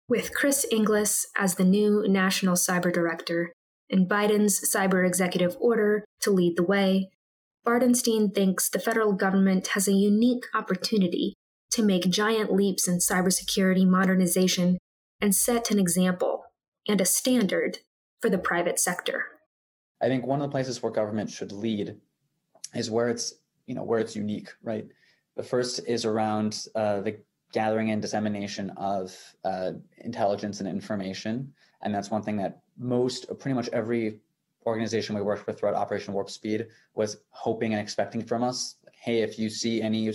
With 0.09 0.33
Chris 0.33 0.65
Inglis 0.71 1.27
as 1.37 1.55
the 1.55 1.65
new 1.65 2.05
national 2.07 2.55
cyber 2.55 2.93
director 2.93 3.53
and 3.89 4.07
Biden's 4.07 4.61
cyber 4.69 5.05
executive 5.05 5.55
order 5.59 6.05
to 6.21 6.31
lead 6.31 6.57
the 6.57 6.63
way, 6.63 7.09
Bardenstein 7.67 8.33
thinks 8.33 8.69
the 8.69 8.79
federal 8.79 9.11
government 9.11 9.67
has 9.67 9.89
a 9.89 9.91
unique 9.91 10.45
opportunity 10.53 11.33
to 11.71 11.83
make 11.83 12.09
giant 12.09 12.49
leaps 12.49 12.87
in 12.87 12.99
cybersecurity 12.99 13.85
modernization 13.85 14.77
and 15.19 15.35
set 15.35 15.69
an 15.69 15.77
example 15.77 16.45
and 16.87 17.01
a 17.01 17.05
standard 17.05 17.79
for 18.21 18.29
the 18.29 18.37
private 18.37 18.79
sector. 18.79 19.25
I 20.01 20.07
think 20.07 20.25
one 20.25 20.41
of 20.41 20.47
the 20.47 20.51
places 20.51 20.81
where 20.81 20.93
government 20.93 21.29
should 21.29 21.51
lead 21.51 21.97
is 22.73 22.89
where 22.89 23.09
it's 23.09 23.33
you 23.65 23.75
know 23.75 23.83
where 23.83 23.99
it's 23.99 24.15
unique, 24.15 24.47
right? 24.63 24.87
The 25.35 25.43
first 25.43 25.81
is 25.85 26.05
around 26.05 26.67
uh, 26.73 27.01
the 27.01 27.17
gathering 27.51 27.91
and 27.91 28.01
dissemination 28.01 28.69
of 28.77 29.13
uh, 29.43 29.71
intelligence 29.97 30.61
and 30.61 30.69
information, 30.69 31.51
and 31.81 31.93
that's 31.93 32.09
one 32.09 32.23
thing 32.23 32.37
that 32.37 32.61
most, 32.77 33.27
pretty 33.39 33.55
much 33.55 33.67
every 33.73 34.21
organization 34.67 35.15
we 35.15 35.21
worked 35.21 35.47
with 35.47 35.57
throughout 35.57 35.75
Operation 35.75 36.13
Warp 36.13 36.29
Speed 36.29 36.67
was 36.93 37.17
hoping 37.29 37.73
and 37.73 37.81
expecting 37.81 38.23
from 38.23 38.43
us, 38.43 38.75
hey, 38.91 39.21
if 39.21 39.39
you 39.39 39.49
see 39.49 39.81
any 39.81 40.11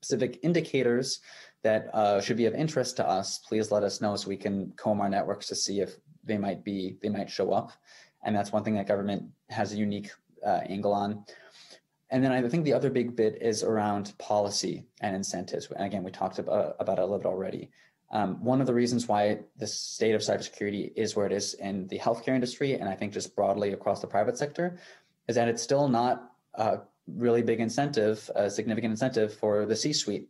specific 0.00 0.38
indicators 0.42 1.20
that 1.64 1.92
uh, 1.92 2.20
should 2.20 2.36
be 2.36 2.46
of 2.46 2.54
interest 2.54 2.96
to 2.96 3.06
us, 3.06 3.38
please 3.38 3.72
let 3.72 3.82
us 3.82 4.00
know 4.00 4.14
so 4.14 4.28
we 4.28 4.36
can 4.36 4.72
comb 4.76 5.00
our 5.00 5.08
networks 5.08 5.48
to 5.48 5.56
see 5.56 5.80
if 5.80 5.96
they 6.24 6.38
might 6.38 6.62
be 6.62 6.96
they 7.02 7.08
might 7.08 7.28
show 7.28 7.52
up. 7.52 7.72
And 8.24 8.34
that's 8.34 8.52
one 8.52 8.62
thing 8.62 8.74
that 8.74 8.86
government 8.86 9.24
has 9.50 9.72
a 9.72 9.76
unique 9.76 10.10
uh, 10.46 10.60
angle 10.68 10.92
on. 10.92 11.24
And 12.10 12.24
then 12.24 12.32
I 12.32 12.48
think 12.48 12.64
the 12.64 12.72
other 12.72 12.90
big 12.90 13.16
bit 13.16 13.42
is 13.42 13.62
around 13.62 14.16
policy 14.18 14.86
and 15.00 15.14
incentives. 15.14 15.68
And 15.76 15.84
again, 15.84 16.04
we 16.04 16.10
talked 16.10 16.38
about, 16.38 16.76
about 16.80 16.98
it 16.98 17.02
a 17.02 17.04
little 17.04 17.18
bit 17.18 17.26
already. 17.26 17.70
Um, 18.10 18.42
one 18.42 18.60
of 18.60 18.66
the 18.66 18.74
reasons 18.74 19.06
why 19.06 19.40
the 19.58 19.66
state 19.66 20.14
of 20.14 20.22
cybersecurity 20.22 20.92
is 20.96 21.14
where 21.14 21.26
it 21.26 21.32
is 21.32 21.54
in 21.54 21.86
the 21.88 21.98
healthcare 21.98 22.34
industry, 22.34 22.72
and 22.74 22.88
I 22.88 22.94
think 22.94 23.12
just 23.12 23.36
broadly 23.36 23.72
across 23.72 24.00
the 24.00 24.06
private 24.06 24.38
sector, 24.38 24.78
is 25.28 25.36
that 25.36 25.48
it's 25.48 25.62
still 25.62 25.88
not 25.88 26.32
a 26.54 26.80
really 27.06 27.42
big 27.42 27.60
incentive, 27.60 28.30
a 28.34 28.50
significant 28.50 28.92
incentive 28.92 29.34
for 29.34 29.66
the 29.66 29.76
C-suite. 29.76 30.28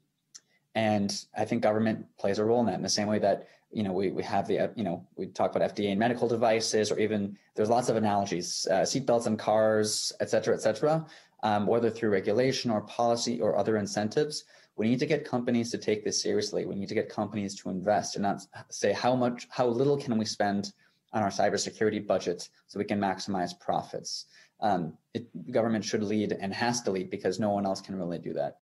And 0.74 1.24
I 1.36 1.44
think 1.44 1.62
government 1.62 2.06
plays 2.18 2.38
a 2.38 2.44
role 2.44 2.60
in 2.60 2.66
that 2.66 2.74
in 2.74 2.82
the 2.82 2.88
same 2.88 3.08
way 3.08 3.18
that 3.20 3.48
you 3.70 3.82
know 3.82 3.92
we, 3.92 4.10
we 4.10 4.22
have 4.22 4.46
the 4.46 4.70
you 4.76 4.84
know 4.84 5.06
we 5.16 5.26
talk 5.26 5.54
about 5.54 5.74
FDA 5.74 5.90
and 5.90 5.98
medical 5.98 6.28
devices, 6.28 6.90
or 6.90 6.98
even 6.98 7.36
there's 7.54 7.70
lots 7.70 7.88
of 7.88 7.96
analogies, 7.96 8.66
uh, 8.70 8.80
seatbelts 8.80 9.26
in 9.26 9.36
cars, 9.36 10.12
et 10.20 10.30
cetera, 10.30 10.54
et 10.54 10.60
cetera. 10.60 11.04
Um, 11.44 11.66
whether 11.66 11.88
through 11.88 12.10
regulation 12.10 12.70
or 12.70 12.80
policy 12.80 13.40
or 13.40 13.56
other 13.56 13.76
incentives, 13.76 14.44
we 14.78 14.88
need 14.88 15.00
to 15.00 15.06
get 15.06 15.24
companies 15.24 15.72
to 15.72 15.78
take 15.78 16.04
this 16.04 16.22
seriously. 16.22 16.64
We 16.64 16.76
need 16.76 16.88
to 16.88 16.94
get 16.94 17.08
companies 17.08 17.56
to 17.56 17.68
invest 17.68 18.14
and 18.14 18.22
not 18.22 18.42
say 18.70 18.92
how 18.92 19.16
much, 19.16 19.48
how 19.50 19.66
little 19.66 19.96
can 19.96 20.16
we 20.16 20.24
spend 20.24 20.72
on 21.12 21.20
our 21.22 21.30
cybersecurity 21.30 22.06
budget 22.06 22.48
so 22.68 22.78
we 22.78 22.84
can 22.84 23.00
maximize 23.00 23.58
profits. 23.58 24.26
Um, 24.60 24.96
it, 25.14 25.52
government 25.52 25.84
should 25.84 26.04
lead 26.04 26.30
and 26.32 26.54
has 26.54 26.80
to 26.82 26.92
lead 26.92 27.10
because 27.10 27.40
no 27.40 27.50
one 27.50 27.66
else 27.66 27.80
can 27.80 27.96
really 27.96 28.20
do 28.20 28.34
that. 28.34 28.58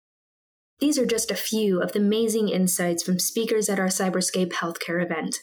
These 0.78 0.98
are 0.98 1.06
just 1.06 1.30
a 1.30 1.36
few 1.36 1.82
of 1.82 1.92
the 1.92 1.98
amazing 1.98 2.48
insights 2.48 3.02
from 3.02 3.18
speakers 3.18 3.68
at 3.68 3.78
our 3.78 3.86
Cyberscape 3.86 4.52
healthcare 4.52 5.04
event. 5.04 5.40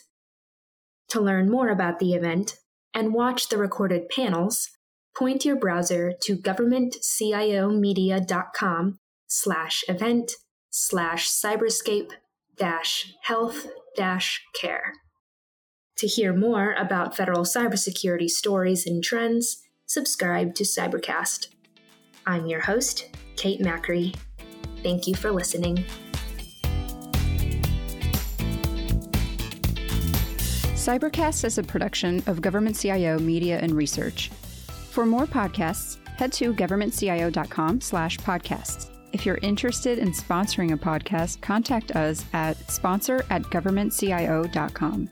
To 1.10 1.20
learn 1.20 1.50
more 1.50 1.68
about 1.68 2.00
the 2.00 2.14
event 2.14 2.56
and 2.92 3.14
watch 3.14 3.48
the 3.48 3.58
recorded 3.58 4.08
panels, 4.08 4.70
point 5.16 5.44
your 5.44 5.56
browser 5.56 6.14
to 6.22 6.36
governmentciomedia.com 6.36 8.98
slash 9.26 9.84
event 9.88 10.32
slash 10.76 11.30
cyberscape 11.30 12.10
dash 12.56 13.14
health 13.22 13.68
dash 13.96 14.42
care. 14.60 14.92
To 15.98 16.08
hear 16.08 16.34
more 16.34 16.72
about 16.72 17.16
federal 17.16 17.44
cybersecurity 17.44 18.28
stories 18.28 18.84
and 18.84 19.02
trends, 19.02 19.62
subscribe 19.86 20.56
to 20.56 20.64
Cybercast. 20.64 21.46
I'm 22.26 22.46
your 22.46 22.60
host, 22.60 23.08
Kate 23.36 23.60
Macri. 23.60 24.16
Thank 24.82 25.06
you 25.06 25.14
for 25.14 25.30
listening. 25.30 25.84
Cybercast 30.74 31.44
is 31.44 31.56
a 31.56 31.62
production 31.62 32.20
of 32.26 32.42
Government 32.42 32.74
CIO 32.76 33.20
Media 33.20 33.60
and 33.60 33.72
Research. 33.72 34.28
For 34.90 35.06
more 35.06 35.26
podcasts, 35.26 35.98
head 36.18 36.32
to 36.32 36.52
governmentcio.com 36.52 37.80
slash 37.80 38.18
podcasts. 38.18 38.93
If 39.14 39.24
you're 39.24 39.38
interested 39.42 40.00
in 40.00 40.10
sponsoring 40.10 40.72
a 40.72 40.76
podcast, 40.76 41.40
contact 41.40 41.92
us 41.92 42.24
at 42.32 42.58
sponsor 42.68 43.24
at 43.30 43.42
governmentcio.com. 43.42 45.08